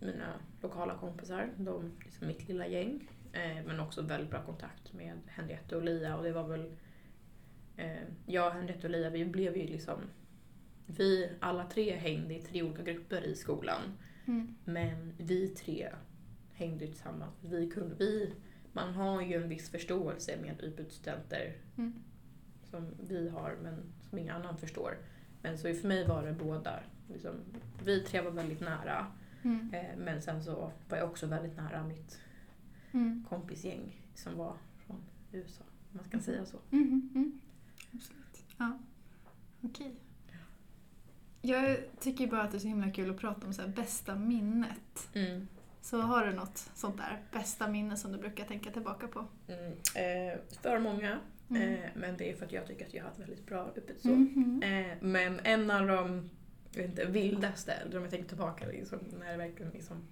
mina 0.00 0.34
lokala 0.62 0.94
kompisar, 0.94 1.50
de, 1.56 1.92
liksom 2.04 2.26
mitt 2.26 2.48
lilla 2.48 2.66
gäng. 2.66 3.08
Eh, 3.32 3.64
men 3.66 3.80
också 3.80 4.02
väldigt 4.02 4.30
bra 4.30 4.42
kontakt 4.42 4.92
med 4.92 5.18
Henriette 5.26 5.76
och 5.76 5.82
Lia 5.82 6.16
och 6.16 6.22
det 6.24 6.32
var 6.32 6.48
väl... 6.48 6.72
Eh, 7.76 8.02
jag, 8.26 8.50
Henriette 8.50 8.86
och 8.86 8.90
Lia, 8.90 9.10
vi 9.10 9.24
blev 9.24 9.56
ju 9.56 9.66
liksom... 9.66 9.98
Vi 10.86 11.30
alla 11.40 11.64
tre 11.66 11.96
hängde 11.96 12.34
i 12.34 12.42
tre 12.42 12.62
olika 12.62 12.82
grupper 12.82 13.22
i 13.26 13.34
skolan. 13.34 13.80
Mm. 14.26 14.54
Men 14.64 15.12
vi 15.18 15.48
tre 15.48 15.88
hängde 16.54 16.86
tillsammans. 16.86 17.34
Vi 17.40 17.70
kunde, 17.70 17.94
vi, 17.94 18.34
man 18.72 18.94
har 18.94 19.22
ju 19.22 19.42
en 19.42 19.48
viss 19.48 19.70
förståelse 19.70 20.36
med 20.42 20.60
utbytesstudenter 20.60 21.56
Mm. 21.76 21.92
som 22.70 22.86
vi 23.00 23.28
har 23.28 23.56
men 23.62 23.82
som 24.08 24.18
ingen 24.18 24.36
annan 24.36 24.56
förstår. 24.58 24.98
Men 25.42 25.58
så 25.58 25.74
för 25.74 25.88
mig 25.88 26.06
var 26.06 26.22
det 26.26 26.32
båda. 26.32 26.80
Liksom, 27.12 27.34
vi 27.84 28.00
tre 28.00 28.20
var 28.20 28.30
väldigt 28.30 28.60
nära 28.60 29.06
Mm. 29.44 29.74
eh, 29.74 29.96
men 29.98 30.22
sen 30.22 30.44
så 30.44 30.72
var 30.88 30.98
jag 30.98 31.10
också 31.10 31.26
väldigt 31.26 31.56
nära 31.56 31.84
mitt 31.86 32.20
Mm. 32.92 33.24
kompisgäng 33.28 34.00
som 34.14 34.36
var 34.36 34.56
från 34.86 34.96
USA. 35.32 35.64
Om 35.64 35.96
man 35.96 36.04
ska 36.04 36.18
säga 36.20 36.46
så. 36.46 36.56
Mm. 36.70 37.10
Mm. 37.14 37.40
Absolut. 37.92 38.44
Ja. 38.56 38.78
Okej. 39.60 39.94
Jag 41.42 41.76
tycker 42.00 42.26
bara 42.26 42.42
att 42.42 42.50
det 42.50 42.56
är 42.56 42.60
så 42.60 42.68
himla 42.68 42.90
kul 42.90 43.10
att 43.10 43.16
prata 43.16 43.46
om 43.46 43.52
så 43.54 43.68
bästa 43.68 44.14
minnet. 44.16 45.08
Mm. 45.14 45.46
Så 45.82 46.00
har 46.00 46.26
du 46.26 46.32
något 46.32 46.70
sånt 46.74 46.96
där 46.96 47.22
bästa 47.32 47.68
minne 47.68 47.96
som 47.96 48.12
du 48.12 48.18
brukar 48.18 48.44
tänka 48.44 48.70
tillbaka 48.70 49.08
på? 49.08 49.26
Mm. 49.48 49.72
Eh, 49.72 50.38
för 50.62 50.78
många. 50.78 51.18
Mm. 51.50 51.74
Eh, 51.74 51.90
men 51.94 52.16
det 52.16 52.30
är 52.30 52.36
för 52.36 52.46
att 52.46 52.52
jag 52.52 52.66
tycker 52.66 52.86
att 52.86 52.94
jag 52.94 53.04
har 53.04 53.10
ett 53.10 53.18
väldigt 53.18 53.46
bra 53.46 53.72
öppet 53.76 54.00
så. 54.00 54.08
Mhm. 54.08 54.62
Eh, 54.62 54.96
men 55.00 55.40
en 55.44 55.70
av 55.70 55.86
de 55.86 56.30
jag 56.74 56.84
inte, 56.84 57.04
vildaste, 57.04 57.72
eller 57.72 57.96
om 57.96 58.02
jag 58.02 58.10
tänker 58.10 58.28
tillbaka, 58.28 58.66
liksom, 58.66 58.98
när 59.18 59.30
det 59.30 59.36
verkligen 59.36 59.72
liksom, 59.72 60.08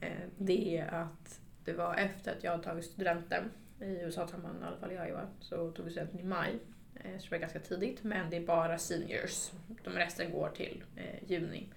eh, 0.00 0.10
det 0.38 0.78
är 0.78 0.94
att 0.94 1.40
det 1.64 1.72
var 1.72 1.94
efter 1.94 2.36
att 2.36 2.44
jag 2.44 2.50
hade 2.50 2.62
tagit 2.62 2.84
studenten, 2.84 3.44
i 3.80 3.84
USA 3.84 4.26
tar 4.26 4.38
man 4.38 4.62
i 4.62 4.64
alla 4.64 4.76
fall 4.76 4.92
i 4.92 4.94
Iowa, 4.94 5.28
så 5.40 5.70
tog 5.70 5.84
vi 5.84 5.90
studenten 5.90 6.20
i 6.20 6.24
maj. 6.24 6.58
Eh, 6.94 7.18
så 7.18 7.24
det 7.24 7.30
var 7.30 7.38
ganska 7.38 7.60
tidigt, 7.60 8.02
men 8.04 8.30
det 8.30 8.36
är 8.36 8.46
bara 8.46 8.78
seniors. 8.78 9.50
De 9.84 9.90
resten 9.90 10.32
går 10.32 10.48
till 10.48 10.84
eh, 10.96 11.30
juni. 11.30 11.68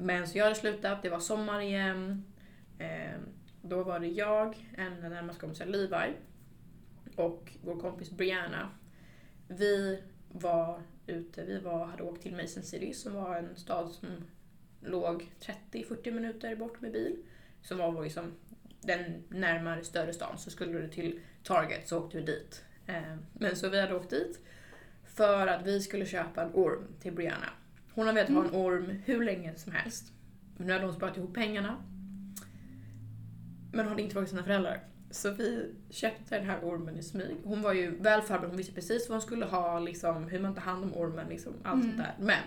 Men 0.00 0.28
så 0.28 0.38
jag 0.38 0.44
hade 0.44 0.56
slutat, 0.56 1.02
det 1.02 1.08
var 1.10 1.20
sommar 1.20 1.60
igen. 1.60 2.24
Eh, 2.78 3.18
då 3.62 3.82
var 3.82 4.00
det 4.00 4.06
jag, 4.06 4.68
en 4.76 5.04
av 5.04 5.10
närmaste 5.10 5.40
kompisar 5.40 5.66
Levi 5.66 6.12
och 7.16 7.52
vår 7.64 7.80
kompis 7.80 8.10
Brianna. 8.10 8.70
Vi 9.48 10.02
var 10.28 10.82
ute, 11.06 11.44
vi 11.44 11.58
var, 11.58 11.86
hade 11.86 12.02
åkt 12.02 12.22
till 12.22 12.36
Mason 12.36 12.62
City 12.62 12.94
som 12.94 13.14
var 13.14 13.36
en 13.36 13.56
stad 13.56 13.90
som 13.90 14.08
låg 14.80 15.30
30-40 15.72 16.10
minuter 16.10 16.56
bort 16.56 16.80
med 16.80 16.92
bil. 16.92 17.16
Som 17.62 17.78
var 17.78 18.02
liksom 18.04 18.32
den 18.80 19.24
närmare 19.28 19.84
större 19.84 20.12
stan. 20.12 20.38
Så 20.38 20.50
skulle 20.50 20.78
du 20.80 20.88
till 20.88 21.20
Target 21.42 21.88
så 21.88 21.98
åkte 21.98 22.16
vi 22.16 22.22
dit. 22.24 22.64
Eh, 22.86 23.16
Men 23.32 23.56
så 23.56 23.68
vi 23.68 23.80
hade 23.80 23.94
åkt 23.94 24.10
dit 24.10 24.40
för 25.04 25.46
att 25.46 25.66
vi 25.66 25.80
skulle 25.80 26.06
köpa 26.06 26.42
en 26.42 26.50
orm 26.54 26.84
till 27.00 27.12
Brianna. 27.12 27.48
Hon 27.98 28.06
har 28.06 28.14
velat 28.14 28.30
ha 28.30 28.44
en 28.44 28.54
orm 28.54 28.90
hur 29.04 29.24
länge 29.24 29.54
som 29.56 29.72
helst. 29.72 30.12
Men 30.56 30.66
nu 30.66 30.72
hade 30.72 30.84
hon 30.84 30.94
sparat 30.94 31.16
ihop 31.16 31.34
pengarna. 31.34 31.76
Men 33.72 33.80
hon 33.80 33.88
hade 33.88 34.02
inte 34.02 34.12
frågat 34.12 34.28
sina 34.30 34.42
föräldrar. 34.44 34.80
Så 35.10 35.30
vi 35.30 35.74
köpte 35.90 36.38
den 36.38 36.46
här 36.46 36.58
ormen 36.62 36.96
i 36.96 37.02
smyg. 37.02 37.36
Hon 37.44 37.62
var 37.62 37.72
ju 37.72 37.90
väl 37.96 38.22
förberedd, 38.22 38.48
hon 38.50 38.56
visste 38.56 38.72
precis 38.74 39.08
vad 39.08 39.14
hon 39.14 39.22
skulle 39.22 39.44
ha, 39.44 39.78
liksom, 39.78 40.24
hur 40.28 40.40
man 40.40 40.54
tar 40.54 40.62
hand 40.62 40.84
om 40.84 40.94
ormen, 40.94 41.28
liksom, 41.28 41.52
allt 41.62 41.84
Mm. 41.84 41.96
sånt 41.96 41.98
där. 41.98 42.14
Men 42.24 42.42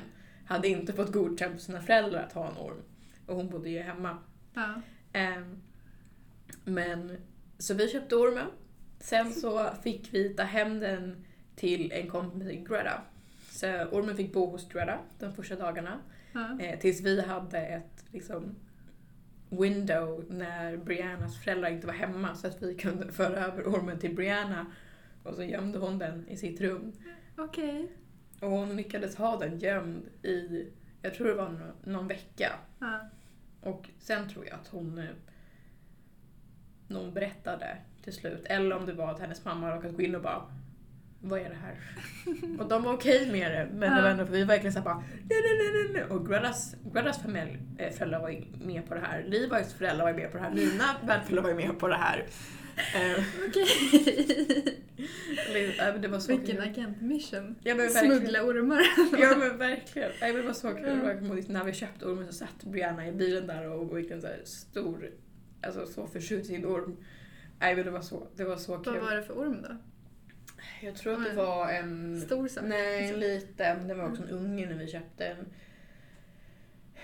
hade 0.45 0.67
inte 0.67 0.93
fått 0.93 1.11
godkänt 1.13 1.53
på 1.53 1.59
sina 1.59 1.81
föräldrar 1.81 2.23
att 2.23 2.33
ha 2.33 2.49
en 2.51 2.57
orm. 2.57 2.81
Och 3.27 3.35
hon 3.35 3.49
bodde 3.49 3.69
ju 3.69 3.79
hemma. 3.79 4.17
Ja. 4.53 4.81
Ehm, 5.13 5.61
men, 6.63 7.17
så 7.57 7.73
vi 7.73 7.87
köpte 7.87 8.15
ormen. 8.15 8.47
Sen 8.99 9.31
så 9.33 9.69
fick 9.83 10.13
vi 10.13 10.29
ta 10.29 10.43
hem 10.43 10.79
den 10.79 11.25
till 11.55 11.91
en 11.91 12.09
kompis 12.09 12.47
i 12.47 12.55
Greta. 12.55 13.01
Så 13.61 13.67
ormen 13.91 14.15
fick 14.15 14.33
bo 14.33 14.45
hos 14.45 14.69
Greta 14.69 14.99
de 15.19 15.33
första 15.33 15.55
dagarna. 15.55 15.99
Ja. 16.33 16.59
Eh, 16.59 16.79
tills 16.79 17.01
vi 17.01 17.21
hade 17.21 17.59
ett 17.59 18.05
liksom, 18.11 18.55
window 19.49 20.25
när 20.29 20.77
Briannas 20.77 21.43
föräldrar 21.43 21.69
inte 21.69 21.87
var 21.87 21.93
hemma 21.93 22.35
så 22.35 22.47
att 22.47 22.61
vi 22.61 22.75
kunde 22.75 23.11
föra 23.11 23.45
över 23.45 23.63
ormen 23.63 23.99
till 23.99 24.15
Brianna. 24.15 24.65
Och 25.23 25.35
så 25.35 25.43
gömde 25.43 25.79
hon 25.79 25.99
den 25.99 26.27
i 26.29 26.37
sitt 26.37 26.61
rum. 26.61 26.91
Okej. 27.37 27.91
Och 28.39 28.49
hon 28.49 28.75
lyckades 28.75 29.15
ha 29.15 29.37
den 29.37 29.59
gömd 29.59 30.05
i, 30.23 30.67
jag 31.01 31.13
tror 31.13 31.27
det 31.27 31.33
var 31.33 31.49
nå- 31.49 31.91
någon 31.91 32.07
vecka. 32.07 32.51
Ja. 32.79 33.09
Och 33.61 33.89
sen 33.99 34.29
tror 34.29 34.45
jag 34.45 34.55
att 34.55 34.67
hon 34.67 34.97
eh, 34.97 35.05
någon 36.87 37.13
berättade 37.13 37.77
till 38.03 38.13
slut, 38.13 38.45
eller 38.45 38.75
om 38.75 38.85
det 38.85 38.93
var 38.93 39.11
att 39.11 39.19
hennes 39.19 39.45
mamma 39.45 39.75
råkade 39.75 39.93
gå 39.93 40.01
in 40.01 40.15
och 40.15 40.21
bara 40.21 40.41
vad 41.21 41.39
är 41.39 41.49
det 41.49 41.55
här? 41.55 41.75
och 42.59 42.69
de 42.69 42.83
var 42.83 42.93
okej 42.93 43.31
med 43.31 43.51
det, 43.51 43.67
men 43.73 43.95
det 43.95 44.01
var 44.01 44.09
ändå, 44.09 44.25
för 44.25 44.33
vi 44.33 44.39
var 44.39 44.47
verkligen 44.47 44.73
såhär 44.73 44.85
bara 44.85 44.95
nej, 44.95 45.05
nej, 45.29 45.57
nej, 45.57 45.83
nej, 45.83 45.89
nej. 45.93 46.03
Och 46.17 46.27
Gretas, 46.29 46.75
Gretas 46.93 47.21
familj, 47.21 47.59
eh, 47.77 47.91
föräldrar 47.93 48.19
var 48.19 48.43
med 48.65 48.87
på 48.87 48.93
det 48.93 48.99
här, 48.99 49.23
Levi's 49.23 49.77
föräldrar 49.77 50.05
var 50.05 50.13
med 50.13 50.31
på 50.31 50.37
det 50.37 50.43
här, 50.43 50.51
mina 50.53 50.85
värdföräldrar 51.07 51.43
var 51.43 51.53
med 51.53 51.79
på 51.79 51.87
det 51.87 51.95
här. 51.95 52.25
Eh, 52.95 53.23
Okej. 53.47 53.65
det 56.01 56.07
var 56.07 56.19
så 56.19 56.31
Vilken 56.37 56.55
kul. 56.55 56.65
agentmission. 56.69 57.55
Ja, 57.63 57.75
men 57.75 57.87
verkligen. 57.87 58.17
Smuggla 58.17 58.43
ormar. 58.43 58.81
Ja 59.21 59.37
men 59.37 59.57
verkligen. 59.57 60.11
Men 60.21 60.35
det 60.35 60.41
var 60.41 60.53
så 60.53 60.69
kul. 60.73 60.85
Mm. 60.85 61.43
När 61.47 61.63
vi 61.63 61.73
köpte 61.73 62.05
ormen 62.05 62.27
så 62.27 62.33
satt 62.33 62.63
Brianna 62.63 63.07
i 63.07 63.11
bilen 63.11 63.47
där 63.47 63.69
och 63.71 63.95
verkligen 63.97 64.21
så 64.21 64.27
här 64.27 64.41
stor, 64.45 65.09
alltså 65.61 65.85
så 65.85 66.07
förtjust 66.07 66.45
i 66.45 66.53
sin 66.53 66.65
orm. 66.65 66.97
Nej 67.59 67.75
men 67.75 67.85
det 67.85 67.91
var 67.91 68.01
så, 68.01 68.27
det 68.35 68.43
var 68.43 68.57
så 68.57 68.71
Vad 68.75 68.85
kul. 68.85 68.99
var 68.99 69.15
det 69.15 69.23
för 69.23 69.33
orm 69.33 69.57
då? 69.61 69.77
Jag 70.81 70.95
tror 70.95 71.13
att 71.13 71.23
det 71.25 71.33
var 71.33 71.69
en... 71.69 72.21
Stor 72.21 72.47
sak? 72.47 72.63
Nej, 72.67 73.09
en 73.09 73.19
liten. 73.19 73.87
Det 73.87 73.93
var 73.93 74.09
också 74.09 74.23
en 74.23 74.29
unge 74.29 74.65
när 74.65 74.75
vi 74.75 74.87
köpte 74.87 75.29
den. 75.29 75.45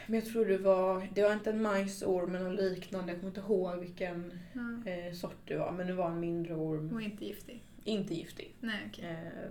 Men 0.07 0.19
jag 0.19 0.25
tror 0.29 0.45
det 0.45 0.57
var, 0.57 1.07
det 1.13 1.23
var 1.23 1.33
inte 1.33 1.49
en 1.49 1.61
majsorm 1.61 2.31
men 2.31 2.43
något 2.43 2.59
liknande. 2.59 3.11
Jag 3.11 3.19
kommer 3.21 3.29
inte 3.29 3.39
ihåg 3.39 3.79
vilken 3.79 4.39
Ja. 4.53 4.91
eh, 4.91 5.13
sort 5.13 5.37
det 5.45 5.57
var. 5.57 5.71
Men 5.71 5.87
det 5.87 5.93
var 5.93 6.09
en 6.09 6.19
mindre 6.19 6.53
orm. 6.53 6.93
Och 6.95 7.01
inte 7.01 7.25
giftig? 7.25 7.63
Inte 7.83 8.13
giftig. 8.15 8.53
Nej 8.59 8.79
okej. 8.89 9.05
Eh, 9.05 9.49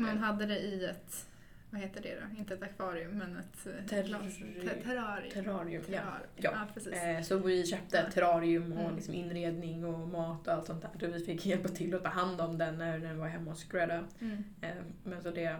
Man 0.00 0.18
hade 0.18 0.46
det 0.46 0.58
i 0.58 0.84
ett, 0.84 1.26
vad 1.70 1.80
heter 1.80 2.02
det 2.02 2.14
då? 2.14 2.38
Inte 2.38 2.54
ett 2.54 2.62
akvarium 2.62 3.10
men 3.18 3.36
ett 3.36 3.66
eh, 3.66 3.84
Terr- 3.96 4.02
glas- 4.06 4.38
ter- 4.62 4.82
terrarium. 4.84 5.30
terrarium. 5.32 5.82
Ja. 5.88 6.00
Ja. 6.36 6.50
ja 6.52 6.66
precis. 6.74 6.92
Eh, 6.92 7.22
Så 7.22 7.38
vi 7.38 7.66
köpte 7.66 7.98
ett 7.98 8.14
terrarium 8.14 8.72
och 8.72 8.80
Mm. 8.84 8.96
liksom 8.96 9.14
inredning 9.14 9.84
och 9.84 10.08
mat 10.08 10.46
och 10.48 10.52
allt 10.54 10.66
sånt 10.66 10.82
där. 10.82 11.08
Och 11.08 11.14
vi 11.14 11.24
fick 11.24 11.46
hjälpa 11.46 11.68
till 11.68 11.94
att 11.94 12.02
ta 12.02 12.08
hand 12.08 12.40
om 12.40 12.58
den 12.58 12.78
när 12.78 12.98
den 12.98 13.18
var 13.18 13.28
hemma 13.28 13.50
hos 13.50 13.64
Greta. 13.64 14.04
Mm. 14.20 14.44
Eh, 14.60 14.70
Men 15.04 15.22
så 15.22 15.30
det, 15.30 15.56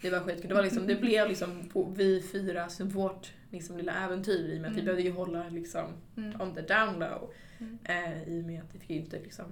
det 0.00 0.10
var 0.10 0.20
skitkul. 0.20 0.48
Det, 0.48 0.54
var 0.54 0.62
liksom, 0.62 0.86
det 0.86 0.96
blev 0.96 1.28
liksom 1.28 1.68
på 1.72 1.84
vi 1.96 2.22
fyra, 2.22 2.68
så 2.68 2.84
vårt 2.84 3.32
liksom 3.50 3.76
lilla 3.76 4.04
äventyr 4.04 4.48
i 4.54 4.56
och 4.56 4.60
med 4.62 4.70
att 4.70 4.76
vi 4.76 4.80
Mm. 4.80 4.84
behövde 4.84 5.02
ju 5.02 5.12
hålla 5.12 5.48
liksom 5.48 5.86
Mm. 6.16 6.40
on 6.40 6.54
the 6.54 6.60
down 6.62 6.98
low. 6.98 7.32
Mm. 7.58 7.78
Eh, 7.84 8.22
I 8.28 8.40
och 8.42 8.46
med 8.46 8.62
att 8.62 8.74
vi 8.74 8.78
fick 8.78 8.90
ju 8.90 8.96
inte 8.96 9.18
liksom, 9.20 9.44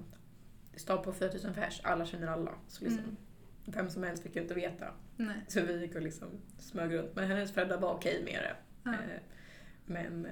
stad 0.75 1.03
på 1.03 1.13
4000 1.13 1.53
pers, 1.53 1.81
alla 1.83 2.05
känner 2.05 2.27
alla. 2.27 2.51
Så 2.67 2.83
liksom, 2.83 2.99
Mm. 3.03 3.17
Vem 3.65 3.89
som 3.89 4.03
helst 4.03 4.23
fick 4.23 4.35
ju 4.35 4.41
inte 4.41 4.53
veta. 4.53 4.87
Nej. 5.17 5.35
Så 5.47 5.61
vi 5.61 5.81
gick 5.81 5.95
och 5.95 6.01
liksom 6.01 6.27
smög 6.59 6.93
runt. 6.93 7.15
Men 7.15 7.27
hennes 7.27 7.51
föräldrar 7.51 7.77
var 7.79 7.93
okej 7.93 8.21
med 8.25 8.33
det. 8.43 8.55
Ja. 8.83 8.91
Eh, 8.91 9.21
Men 9.85 10.25
eh, 10.25 10.31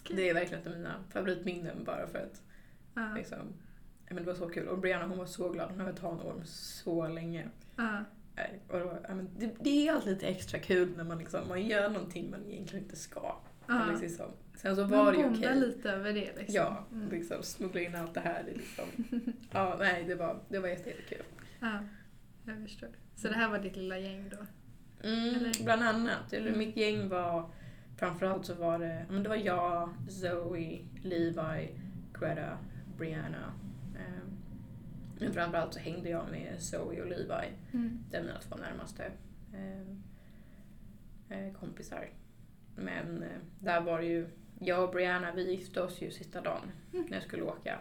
Okej. 0.00 0.16
det 0.16 0.28
är 0.28 0.34
verkligen 0.34 0.60
ett 0.60 0.66
av 0.66 0.72
mina 0.72 1.04
favoritminnen 1.10 1.84
bara 1.84 2.06
för 2.06 2.18
att 2.18 2.42
Ja. 2.94 3.12
liksom, 3.16 3.38
men 4.10 4.16
det 4.16 4.22
var 4.22 4.34
så 4.34 4.48
kul. 4.48 4.68
Och 4.68 4.78
Brianna 4.78 5.06
hon 5.06 5.18
var 5.18 5.26
så 5.26 5.48
glad, 5.48 5.70
hon 5.70 5.80
hade 5.80 5.84
velat 5.92 5.98
ha 6.02 6.12
en 6.12 6.20
orm 6.20 6.40
så 6.44 7.08
länge. 7.08 7.48
Ja. 7.76 8.04
Nej, 8.36 8.60
Och 8.68 8.78
ja, 9.08 9.14
men 9.14 9.28
det, 9.38 9.50
det 9.60 9.88
är 9.88 9.92
alltid 9.92 10.12
lite 10.12 10.26
extra 10.26 10.58
kul 10.60 10.96
när 10.96 11.04
man, 11.04 11.18
liksom, 11.18 11.48
man 11.48 11.66
gör 11.66 11.88
någonting 11.90 12.30
man 12.30 12.46
egentligen 12.46 12.84
inte 12.84 12.96
ska. 12.96 13.36
Ja. 13.66 13.84
Liksom, 14.00 14.26
Sen 14.56 14.76
så 14.76 14.80
Man 14.82 14.90
var 14.90 15.12
det 15.12 15.18
ju 15.18 15.30
okej. 15.30 15.56
lite 15.60 15.90
över 15.90 16.12
det 16.12 16.20
liksom. 16.36 16.54
Ja, 16.54 16.84
Mm. 16.92 17.08
liksom 17.08 17.42
smuggla 17.42 17.80
in 17.80 17.94
allt 17.94 18.14
det 18.14 18.20
här. 18.20 18.44
Liksom. 18.46 18.84
Ja, 19.52 19.76
nej, 19.78 20.04
det 20.04 20.14
var, 20.14 20.40
det 20.48 20.58
var 20.58 20.68
jätte- 20.68 20.90
jättekul. 20.90 21.22
ja. 21.60 21.78
Jag 22.48 22.62
förstår. 22.62 22.88
Så 23.16 23.28
det 23.28 23.34
här 23.34 23.50
var 23.50 23.58
ditt 23.58 23.76
lilla 23.76 23.98
gäng 23.98 24.28
då? 24.30 24.36
Mm, 25.08 25.34
Eller- 25.34 25.64
bland 25.64 25.82
annat. 25.82 26.32
Eller 26.32 26.46
Mm. 26.46 26.58
Mitt 26.58 26.76
gäng 26.76 27.08
var, 27.08 27.50
framförallt 27.96 28.46
så 28.46 28.54
var 28.54 28.78
det, 28.78 29.06
men 29.10 29.22
det 29.22 29.28
var 29.28 29.36
jag, 29.36 29.90
Zoe, 30.08 30.84
Levi, 31.02 31.70
Greta, 32.20 32.58
Brianna. 32.96 33.52
Eh, 33.96 34.22
men 35.20 35.32
framförallt 35.32 35.74
så 35.74 35.80
hängde 35.80 36.08
jag 36.10 36.30
med 36.30 36.62
Zoe 36.62 37.00
och 37.02 37.06
Levi. 37.08 37.48
Mm. 37.72 37.98
Det 38.10 38.16
är 38.16 38.22
mina 38.22 38.40
två 38.40 38.56
närmaste 38.56 39.04
eh, 39.54 39.80
eh, 41.38 41.52
kompisar. 41.52 42.08
Men 42.76 43.22
eh, 43.22 43.28
där 43.60 43.80
var 43.80 43.98
det 44.00 44.06
ju, 44.06 44.28
jag 44.60 44.84
och 44.84 44.90
Brianna 44.90 45.32
vi 45.34 45.50
gifte 45.50 45.82
oss 45.82 46.02
ju 46.02 46.10
sista 46.10 46.40
dagen 46.40 46.70
när 46.92 47.12
jag 47.14 47.22
skulle 47.22 47.42
åka. 47.42 47.78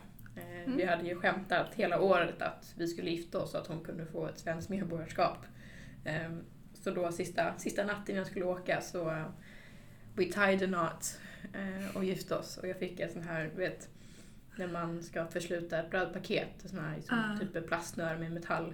Mm. 0.65 0.77
Vi 0.77 0.85
hade 0.85 1.03
ju 1.03 1.15
skämtat 1.15 1.75
hela 1.75 2.01
året 2.01 2.41
att 2.41 2.73
vi 2.77 2.87
skulle 2.87 3.09
gifta 3.09 3.39
oss 3.39 3.51
så 3.51 3.57
att 3.57 3.67
hon 3.67 3.83
kunde 3.83 4.05
få 4.05 4.27
ett 4.27 4.37
svenskt 4.37 4.69
medborgarskap. 4.69 5.37
Eh, 6.05 6.31
så 6.73 6.91
då 6.91 7.11
sista, 7.11 7.57
sista 7.57 7.85
natten 7.85 8.15
jag 8.15 8.27
skulle 8.27 8.45
åka 8.45 8.81
så 8.81 9.23
we 10.15 10.23
tied 10.23 10.63
a 10.63 10.67
knot 10.67 11.19
eh, 11.53 11.97
och 11.97 12.03
gifte 12.03 12.35
oss. 12.35 12.57
Och 12.57 12.67
jag 12.67 12.77
fick 12.77 12.99
en 12.99 13.09
sån 13.09 13.21
här, 13.21 13.51
vet, 13.55 13.89
när 14.55 14.67
man 14.67 15.03
ska 15.03 15.27
försluta 15.27 15.79
ett 15.79 15.89
brödpaket, 15.89 16.49
sån 16.65 16.79
här 16.79 16.95
liksom, 16.95 17.17
Ah. 17.19 17.39
typ 17.39 17.67
plastsnöre 17.67 18.17
med 18.17 18.31
metall. 18.31 18.73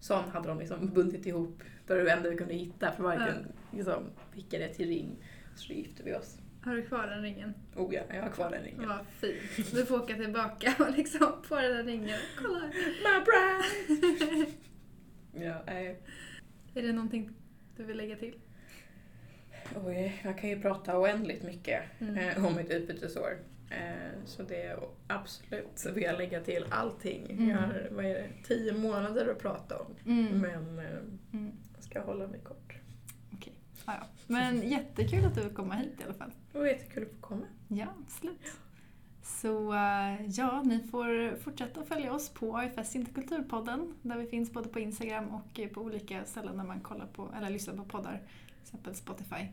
Sån 0.00 0.30
hade 0.30 0.48
de 0.48 0.58
liksom 0.58 0.88
bundit 0.94 1.26
ihop. 1.26 1.62
Det 1.86 1.94
var 1.94 2.02
det 2.02 2.10
enda 2.10 2.30
vi 2.30 2.36
kunde 2.36 2.54
hitta 2.54 2.92
för 2.92 3.02
varken 3.02 3.52
liksom, 3.72 4.04
pickade 4.34 4.68
till 4.74 4.88
ring. 4.88 5.16
Så 5.56 5.68
då 5.68 5.74
gifte 5.74 6.02
vi 6.02 6.14
oss. 6.14 6.38
Har 6.68 6.74
du 6.74 6.82
kvar 6.86 7.06
den 7.06 7.22
ringen? 7.22 7.54
Oh 7.76 7.94
ja, 7.94 8.02
jag 8.14 8.22
har 8.22 8.30
kvar 8.30 8.50
den 8.50 8.62
ringen. 8.62 8.88
Vad 8.88 9.06
fint. 9.06 9.72
Du 9.74 9.86
får 9.86 9.96
åka 10.02 10.14
tillbaka 10.14 10.74
och 10.78 10.90
liksom 10.96 11.32
få 11.42 11.56
den 11.56 11.76
där 11.76 11.84
ringen. 11.84 12.18
Kolla! 12.42 12.60
My 13.04 13.24
bride! 13.24 14.50
ja, 15.46 15.62
nej. 15.66 16.00
Är 16.74 16.82
det 16.82 16.92
någonting 16.92 17.30
du 17.76 17.84
vill 17.84 17.96
lägga 17.96 18.16
till? 18.16 18.34
Oj, 19.84 20.20
jag 20.24 20.38
kan 20.38 20.50
ju 20.50 20.60
prata 20.60 20.98
oändligt 20.98 21.42
mycket 21.42 21.82
Mm. 22.00 22.18
eh, 22.18 22.46
om 22.46 22.56
mitt 22.56 22.70
utbytesår. 22.70 23.38
Eh, 23.70 24.24
så 24.24 24.42
det 24.42 24.62
är 24.62 24.78
absolut 25.06 25.68
så 25.74 25.92
vill 25.92 26.04
jag 26.04 26.18
lägga 26.18 26.40
till 26.40 26.64
allting. 26.70 27.30
Mm. 27.30 27.48
Jag 27.48 27.56
har, 27.56 27.88
vad 27.90 28.04
är 28.04 28.14
det, 28.14 28.28
tio 28.44 28.72
månader 28.72 29.28
att 29.28 29.38
prata 29.38 29.78
om. 29.78 29.94
Mm. 30.06 30.40
Men 30.40 30.78
eh, 30.78 30.84
Mm. 31.32 31.52
jag 31.74 31.84
ska 31.84 32.00
hålla 32.00 32.26
mig 32.26 32.40
kort. 32.40 32.67
Men 34.30 34.68
jättekul 34.68 35.24
att 35.24 35.34
du 35.34 35.40
vill 35.40 35.54
komma 35.54 35.74
hit 35.74 36.00
i 36.00 36.04
alla 36.04 36.14
fall. 36.14 36.32
Det 36.52 36.58
var 36.58 36.66
jättekul 36.66 37.02
att 37.02 37.08
få 37.08 37.16
komma. 37.20 37.46
Ja, 37.68 37.86
absolut. 38.06 38.40
Så 39.22 39.72
eh, 39.72 40.26
ja, 40.26 40.62
ni 40.62 40.80
får 40.90 41.36
fortsätta 41.36 41.84
följa 41.84 42.12
oss 42.12 42.28
på 42.28 42.56
AFS 42.56 42.96
Interkulturpodden 42.96 43.94
där 44.02 44.18
vi 44.18 44.26
finns 44.26 44.52
både 44.52 44.68
på 44.68 44.80
Instagram 44.80 45.28
och 45.28 45.60
på 45.74 45.80
olika 45.80 46.24
ställen 46.24 46.56
där 46.56 46.64
man 46.64 46.80
kollar 46.80 47.06
på, 47.06 47.28
eller 47.36 47.50
lyssnar 47.50 47.74
på 47.74 47.84
poddar, 47.84 48.22
till 48.46 48.62
exempel 48.62 48.94
Spotify. 48.94 49.46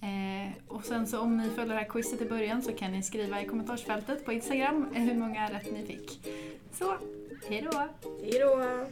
Eh, 0.00 0.52
och 0.68 0.84
sen 0.84 1.06
så 1.06 1.20
om 1.20 1.36
ni 1.36 1.50
följer 1.50 1.74
det 1.74 1.80
här 1.80 1.88
quizet 1.88 2.20
i 2.20 2.28
början 2.28 2.62
så 2.62 2.72
kan 2.72 2.92
ni 2.92 3.02
skriva 3.02 3.42
i 3.42 3.46
kommentarsfältet 3.46 4.24
på 4.24 4.32
Instagram 4.32 4.86
hur 4.94 5.14
många 5.14 5.50
rätt 5.50 5.72
ni 5.72 5.86
fick. 5.86 6.28
Så, 6.72 6.96
hejdå! 7.48 7.88
Hej 8.22 8.40
då! 8.40 8.86